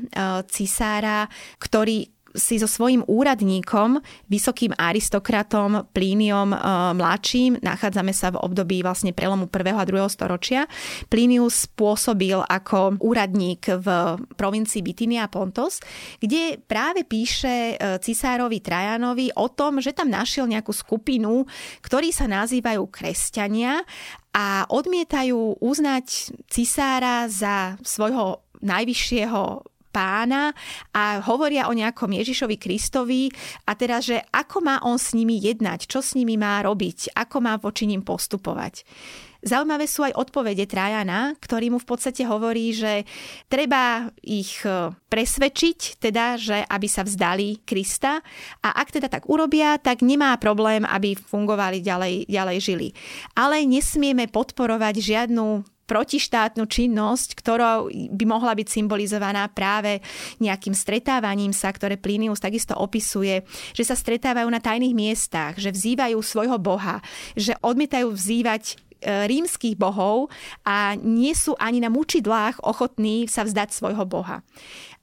cisára, 0.51 1.27
ktorý 1.63 2.18
si 2.37 2.61
so 2.61 2.69
svojím 2.69 3.05
úradníkom, 3.09 4.01
vysokým 4.29 4.77
aristokratom 4.77 5.89
Plíniom 5.93 6.53
e, 6.53 6.59
mladším, 6.97 7.65
nachádzame 7.65 8.13
sa 8.13 8.35
v 8.35 8.41
období 8.41 8.85
vlastne 8.85 9.17
prelomu 9.17 9.49
1. 9.49 9.81
a 9.81 9.85
2. 9.85 10.09
storočia. 10.13 10.69
Plinius 11.09 11.65
pôsobil 11.73 12.37
ako 12.37 13.01
úradník 13.01 13.69
v 13.81 13.89
provincii 14.37 14.85
Bitinia 14.85 15.31
Pontos, 15.33 15.81
kde 16.21 16.61
práve 16.61 17.09
píše 17.09 17.75
e, 17.75 17.99
cisárovi 18.03 18.61
Trajanovi 18.61 19.33
o 19.33 19.49
tom, 19.49 19.81
že 19.81 19.97
tam 19.97 20.13
našiel 20.13 20.45
nejakú 20.45 20.73
skupinu, 20.75 21.49
ktorí 21.81 22.13
sa 22.13 22.29
nazývajú 22.29 22.85
kresťania 22.93 23.81
a 24.37 24.69
odmietajú 24.69 25.65
uznať 25.65 26.37
cisára 26.47 27.27
za 27.27 27.81
svojho 27.81 28.45
najvyššieho 28.61 29.43
pána 29.99 30.55
a 30.95 31.19
hovoria 31.27 31.67
o 31.67 31.75
nejakom 31.75 32.15
Ježišovi 32.15 32.55
Kristovi 32.55 33.27
a 33.67 33.75
teraz, 33.75 34.07
že 34.07 34.23
ako 34.31 34.63
má 34.63 34.79
on 34.87 34.95
s 34.95 35.11
nimi 35.11 35.43
jednať, 35.43 35.91
čo 35.91 35.99
s 35.99 36.15
nimi 36.15 36.39
má 36.39 36.63
robiť, 36.63 37.19
ako 37.19 37.43
má 37.43 37.59
voči 37.59 37.91
ním 37.91 38.07
postupovať. 38.07 38.87
Zaujímavé 39.39 39.87
sú 39.87 40.03
aj 40.03 40.19
odpovede 40.19 40.67
Trajana, 40.67 41.39
ktorý 41.39 41.71
mu 41.71 41.79
v 41.79 41.87
podstate 41.87 42.27
hovorí, 42.27 42.75
že 42.75 43.07
treba 43.47 44.11
ich 44.19 44.67
e, 44.67 44.91
presvedčiť, 44.91 46.03
teda, 46.03 46.35
že 46.35 46.59
aby 46.67 46.89
sa 46.91 47.07
vzdali 47.07 47.63
Krista 47.63 48.19
a 48.67 48.69
ak 48.75 48.99
teda 48.99 49.07
tak 49.07 49.31
urobia, 49.31 49.79
tak 49.79 50.03
nemá 50.03 50.35
problém, 50.43 50.83
aby 50.83 51.15
fungovali 51.15 51.79
ďalej, 51.79 52.27
ďalej 52.27 52.59
žili. 52.59 52.89
Ale 53.39 53.63
nesmieme 53.63 54.27
podporovať 54.27 54.99
žiadnu 54.99 55.78
protištátnu 55.89 56.69
činnosť, 56.69 57.33
ktorou 57.33 57.89
by 57.89 58.25
mohla 58.29 58.53
byť 58.53 58.69
symbolizovaná 58.69 59.49
práve 59.49 60.05
nejakým 60.39 60.77
stretávaním 60.77 61.57
sa, 61.57 61.73
ktoré 61.73 61.97
Plinius 61.97 62.45
takisto 62.45 62.77
opisuje, 62.77 63.41
že 63.73 63.89
sa 63.89 63.97
stretávajú 63.97 64.47
na 64.53 64.61
tajných 64.61 64.93
miestach, 64.93 65.57
že 65.57 65.73
vzývajú 65.73 66.21
svojho 66.21 66.61
boha, 66.61 67.01
že 67.33 67.57
odmietajú 67.65 68.13
vzývať 68.13 68.63
e, 68.69 68.75
rímskych 69.25 69.81
bohov 69.81 70.29
a 70.69 70.93
nie 71.01 71.33
sú 71.33 71.57
ani 71.57 71.81
na 71.81 71.89
mučidlách 71.89 72.61
ochotní 72.61 73.25
sa 73.25 73.49
vzdať 73.49 73.73
svojho 73.73 74.05
boha. 74.05 74.45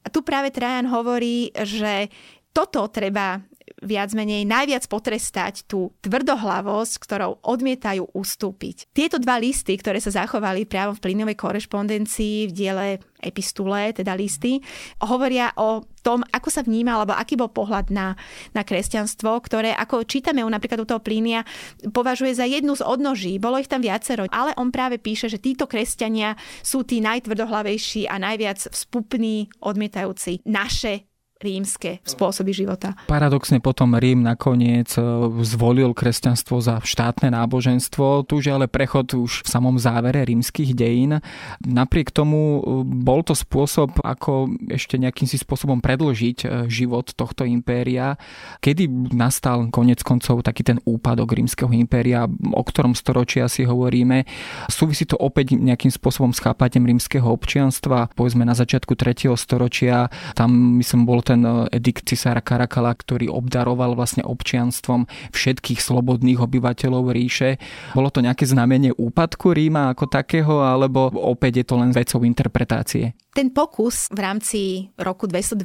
A 0.06 0.08
tu 0.14 0.22
práve 0.22 0.54
Trajan 0.54 0.86
hovorí, 0.86 1.50
že 1.66 2.14
toto 2.54 2.86
treba 2.94 3.42
viac 3.82 4.14
menej 4.14 4.46
najviac 4.46 4.86
potrestať 4.88 5.66
tú 5.66 5.92
tvrdohlavosť, 6.06 6.94
ktorou 7.02 7.42
odmietajú 7.44 8.14
ustúpiť. 8.14 8.90
Tieto 8.94 9.18
dva 9.20 9.42
listy, 9.42 9.76
ktoré 9.76 10.00
sa 10.00 10.14
zachovali 10.14 10.64
priamo 10.70 10.96
v 10.96 11.04
plynovej 11.04 11.38
korešpondencii 11.38 12.50
v 12.50 12.56
diele 12.56 12.88
epistule, 13.26 13.90
teda 13.92 14.14
listy, 14.14 14.62
hovoria 15.02 15.50
o 15.58 15.82
tom, 16.06 16.22
ako 16.30 16.54
sa 16.54 16.62
vníma, 16.62 16.94
alebo 17.02 17.18
aký 17.18 17.34
bol 17.34 17.50
pohľad 17.50 17.90
na, 17.90 18.14
na 18.54 18.62
kresťanstvo, 18.62 19.42
ktoré, 19.42 19.74
ako 19.74 20.06
čítame 20.06 20.46
u 20.46 20.50
napríklad 20.50 20.86
u 20.86 20.86
toho 20.86 21.02
Plínia, 21.02 21.42
považuje 21.90 22.38
za 22.38 22.46
jednu 22.46 22.78
z 22.78 22.86
odnoží. 22.86 23.42
Bolo 23.42 23.58
ich 23.58 23.72
tam 23.72 23.82
viacero, 23.82 24.30
ale 24.30 24.54
on 24.62 24.70
práve 24.70 25.02
píše, 25.02 25.26
že 25.26 25.42
títo 25.42 25.66
kresťania 25.66 26.38
sú 26.62 26.86
tí 26.86 27.02
najtvrdohlavejší 27.02 28.06
a 28.06 28.22
najviac 28.22 28.70
vzpupní, 28.70 29.50
odmietajúci 29.66 30.46
naše 30.46 31.10
rímske 31.44 32.00
spôsoby 32.08 32.56
života. 32.56 32.96
Paradoxne 33.12 33.60
potom 33.60 33.92
Rím 34.00 34.24
nakoniec 34.24 34.96
e, 34.96 35.04
zvolil 35.44 35.92
kresťanstvo 35.92 36.64
za 36.64 36.80
štátne 36.80 37.28
náboženstvo, 37.28 38.24
tu 38.24 38.40
je 38.40 38.48
ale 38.48 38.72
prechod 38.72 39.12
už 39.12 39.44
v 39.44 39.48
samom 39.52 39.76
závere 39.76 40.24
rímskych 40.24 40.72
dejín. 40.72 41.20
Napriek 41.60 42.16
tomu 42.16 42.40
e, 42.40 42.88
bol 42.88 43.20
to 43.28 43.36
spôsob, 43.36 44.00
ako 44.00 44.48
ešte 44.72 44.96
nejakým 44.96 45.28
si 45.28 45.36
spôsobom 45.36 45.84
predložiť 45.84 46.38
e, 46.40 46.48
život 46.72 47.12
tohto 47.12 47.44
impéria. 47.44 48.16
Kedy 48.64 49.12
nastal 49.12 49.68
konec 49.76 50.08
koncov 50.08 50.40
taký 50.40 50.64
ten 50.64 50.80
úpadok 50.88 51.36
rímskeho 51.36 51.72
impéria, 51.76 52.32
o 52.32 52.64
ktorom 52.64 52.96
storočia 52.96 53.52
si 53.52 53.68
hovoríme. 53.68 54.24
Súvisí 54.72 55.04
to 55.04 55.20
opäť 55.20 55.60
nejakým 55.60 55.92
spôsobom 55.92 56.32
s 56.32 56.40
chápaním 56.40 56.96
rímskeho 56.96 57.28
občianstva. 57.28 58.08
Povedzme 58.16 58.48
na 58.48 58.56
začiatku 58.56 58.96
3. 58.96 59.36
storočia, 59.36 60.08
tam 60.32 60.80
myslím 60.80 61.04
bol 61.04 61.25
ten 61.26 61.42
e, 61.42 61.66
edikt 61.74 62.06
cisára 62.06 62.46
Karakala, 62.46 62.94
ktorý 62.94 63.34
obdaroval 63.34 63.98
vlastne 63.98 64.22
občianstvom 64.22 65.10
všetkých 65.34 65.82
slobodných 65.82 66.38
obyvateľov 66.38 67.10
ríše. 67.10 67.58
Bolo 67.98 68.14
to 68.14 68.22
nejaké 68.22 68.46
znamenie 68.46 68.94
úpadku 68.94 69.58
Ríma 69.58 69.90
ako 69.98 70.06
takého, 70.06 70.62
alebo 70.62 71.10
opäť 71.10 71.66
je 71.66 71.66
to 71.66 71.76
len 71.82 71.90
vecou 71.90 72.22
interpretácie? 72.22 73.18
Ten 73.36 73.52
pokus 73.52 74.08
v 74.16 74.20
rámci 74.24 74.62
roku 74.96 75.28
212 75.28 75.60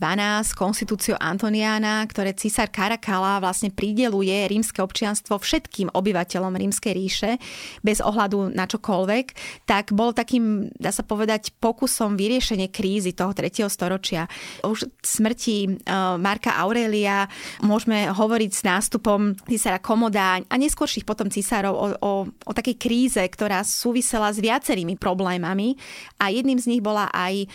konstitúciu 0.59 1.15
Antoniana, 1.15 2.03
ktoré 2.03 2.35
císar 2.35 2.67
Karakala 2.67 3.39
vlastne 3.39 3.71
prideluje 3.71 4.35
rímske 4.51 4.83
občianstvo 4.83 5.39
všetkým 5.39 5.95
obyvateľom 5.95 6.51
rímskej 6.51 6.91
ríše 6.91 7.39
bez 7.79 8.03
ohľadu 8.03 8.51
na 8.59 8.67
čokoľvek, 8.67 9.27
tak 9.71 9.95
bol 9.95 10.11
takým, 10.11 10.67
dá 10.83 10.91
sa 10.91 11.07
povedať, 11.07 11.55
pokusom 11.63 12.19
vyriešenie 12.19 12.75
krízy 12.75 13.15
toho 13.15 13.31
3. 13.31 13.71
storočia. 13.71 14.27
Už 14.67 14.91
smrti 14.99 15.87
uh, 15.87 16.19
Marka 16.19 16.59
Aurelia 16.59 17.31
môžeme 17.63 18.11
hovoriť 18.11 18.51
s 18.51 18.67
nástupom 18.67 19.39
císara 19.47 19.79
Komodáň 19.79 20.43
a 20.51 20.59
neskôrších 20.59 21.07
potom 21.07 21.31
císarov 21.31 21.79
o, 21.79 21.87
o, 22.03 22.13
o 22.27 22.51
takej 22.51 22.75
kríze, 22.75 23.23
ktorá 23.23 23.63
súvisela 23.63 24.35
s 24.35 24.43
viacerými 24.43 24.99
problémami 24.99 25.79
a 26.19 26.35
jedným 26.35 26.59
z 26.59 26.67
nich 26.67 26.83
bola 26.83 27.07
aj 27.15 27.47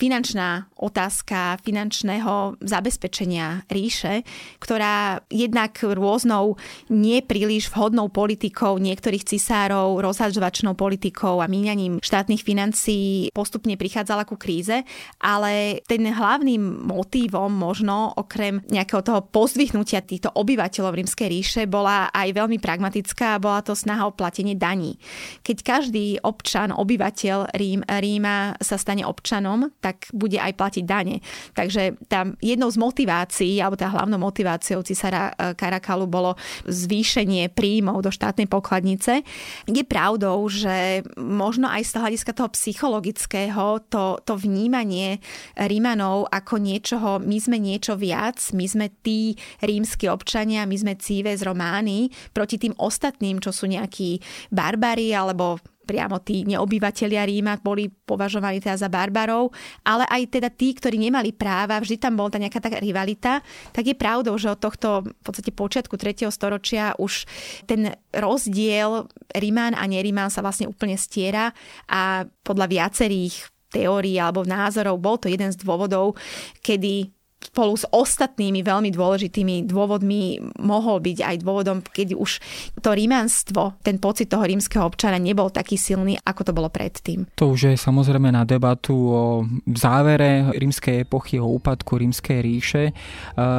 finančná 0.00 0.72
otázka 0.80 1.60
finančného 1.60 2.56
zabezpečenia 2.64 3.68
ríše, 3.68 4.24
ktorá 4.56 5.20
jednak 5.28 5.76
rôznou 5.84 6.56
nepríliš 6.88 7.68
vhodnou 7.68 8.08
politikou 8.08 8.80
niektorých 8.80 9.28
cisárov, 9.28 10.00
rozhadžovačnou 10.00 10.72
politikou 10.72 11.44
a 11.44 11.46
míňaním 11.50 12.00
štátnych 12.00 12.40
financií 12.40 13.28
postupne 13.36 13.76
prichádzala 13.76 14.24
ku 14.24 14.40
kríze, 14.40 14.88
ale 15.20 15.84
ten 15.84 16.08
hlavným 16.08 16.88
motívom 16.88 17.52
možno 17.52 18.16
okrem 18.16 18.64
nejakého 18.72 19.04
toho 19.04 19.20
pozdvihnutia 19.28 20.00
týchto 20.00 20.32
obyvateľov 20.32 20.96
rímskej 20.96 21.28
ríše 21.28 21.62
bola 21.68 22.08
aj 22.08 22.32
veľmi 22.32 22.56
pragmatická 22.56 23.36
a 23.36 23.42
bola 23.42 23.60
to 23.60 23.76
snaha 23.76 24.08
o 24.08 24.16
platenie 24.16 24.56
daní. 24.56 24.96
Keď 25.44 25.56
každý 25.60 26.06
občan, 26.22 26.72
obyvateľ 26.72 27.52
Rím, 27.52 27.82
Ríma 27.84 28.54
sa 28.62 28.78
stane 28.78 29.02
občanom, 29.02 29.74
tak 29.82 29.89
bude 30.12 30.36
aj 30.36 30.52
platiť 30.56 30.84
dane. 30.84 31.22
Takže 31.54 31.96
tam 32.06 32.34
jednou 32.42 32.68
z 32.70 32.78
motivácií, 32.80 33.60
alebo 33.60 33.78
tá 33.78 33.90
hlavnou 33.90 34.18
motiváciou 34.18 34.82
cisára 34.82 35.32
e, 35.34 35.54
Karakalu 35.54 36.06
bolo 36.10 36.34
zvýšenie 36.66 37.52
príjmov 37.52 38.02
do 38.04 38.10
štátnej 38.10 38.50
pokladnice. 38.50 39.22
Je 39.68 39.82
pravdou, 39.86 40.46
že 40.50 41.04
možno 41.16 41.70
aj 41.70 41.86
z 41.86 41.92
hľadiska 42.00 42.32
toho 42.34 42.48
psychologického 42.52 43.84
to, 43.88 44.18
to 44.24 44.34
vnímanie 44.36 45.22
Rímanov 45.54 46.26
ako 46.32 46.58
niečoho, 46.58 47.10
my 47.22 47.38
sme 47.38 47.58
niečo 47.60 47.94
viac, 47.94 48.40
my 48.56 48.66
sme 48.66 48.86
tí 49.04 49.36
rímsky 49.60 50.08
občania, 50.10 50.66
my 50.66 50.76
sme 50.76 50.98
Cives 50.98 51.44
Románi 51.44 52.10
proti 52.32 52.56
tým 52.56 52.74
ostatným, 52.76 53.38
čo 53.38 53.54
sú 53.54 53.68
nejakí 53.70 54.20
barbari 54.50 55.12
alebo 55.14 55.60
priamo 55.90 56.22
tí 56.22 56.46
neobyvatelia 56.46 57.26
Ríma 57.26 57.58
boli 57.58 57.90
považovaní 57.90 58.62
teda 58.62 58.78
za 58.78 58.86
barbarov, 58.86 59.50
ale 59.82 60.06
aj 60.06 60.38
teda 60.38 60.46
tí, 60.54 60.70
ktorí 60.70 61.02
nemali 61.02 61.34
práva, 61.34 61.82
vždy 61.82 61.98
tam 61.98 62.14
bola 62.14 62.30
tá 62.30 62.38
nejaká 62.38 62.62
taká 62.62 62.78
rivalita, 62.78 63.42
tak 63.74 63.90
je 63.90 63.98
pravdou, 63.98 64.38
že 64.38 64.54
od 64.54 64.62
tohto 64.62 65.02
v 65.02 65.22
podstate 65.26 65.50
počiatku 65.50 65.98
3. 65.98 66.30
storočia 66.30 66.94
už 67.02 67.26
ten 67.66 67.90
rozdiel 68.14 69.10
Ríman 69.34 69.74
a 69.74 69.82
neríman 69.90 70.30
sa 70.30 70.46
vlastne 70.46 70.70
úplne 70.70 70.94
stiera 70.94 71.50
a 71.90 72.22
podľa 72.46 72.70
viacerých 72.70 73.50
teórií 73.74 74.18
alebo 74.18 74.46
názorov 74.46 75.02
bol 75.02 75.18
to 75.18 75.26
jeden 75.26 75.50
z 75.50 75.58
dôvodov, 75.58 76.14
kedy 76.62 77.19
spolu 77.40 77.72
s 77.74 77.88
ostatnými 77.88 78.60
veľmi 78.60 78.92
dôležitými 78.92 79.64
dôvodmi 79.64 80.52
mohol 80.60 81.00
byť 81.00 81.18
aj 81.24 81.36
dôvodom, 81.40 81.78
keď 81.80 82.14
už 82.14 82.38
to 82.84 82.92
rímanstvo, 82.92 83.80
ten 83.80 83.96
pocit 83.96 84.28
toho 84.28 84.44
rímskeho 84.44 84.84
občana 84.84 85.16
nebol 85.16 85.48
taký 85.48 85.80
silný, 85.80 86.20
ako 86.20 86.52
to 86.52 86.52
bolo 86.52 86.68
predtým. 86.68 87.24
To 87.40 87.56
už 87.56 87.72
je 87.72 87.74
samozrejme 87.80 88.28
na 88.30 88.44
debatu 88.44 88.94
o 88.94 89.24
závere 89.72 90.52
rímskej 90.52 91.08
epochy, 91.08 91.40
o 91.40 91.48
úpadku 91.56 91.96
rímskej 91.96 92.38
ríše, 92.44 92.82
e, 92.90 92.92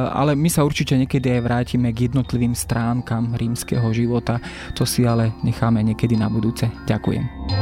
ale 0.08 0.38
my 0.38 0.48
sa 0.48 0.62
určite 0.62 0.94
niekedy 0.94 1.38
aj 1.38 1.40
vrátime 1.42 1.90
k 1.90 2.08
jednotlivým 2.08 2.54
stránkam 2.54 3.34
rímskeho 3.34 3.90
života. 3.90 4.38
To 4.78 4.86
si 4.86 5.04
ale 5.04 5.34
necháme 5.42 5.82
niekedy 5.82 6.14
na 6.14 6.30
budúce. 6.30 6.70
Ďakujem. 6.86 7.61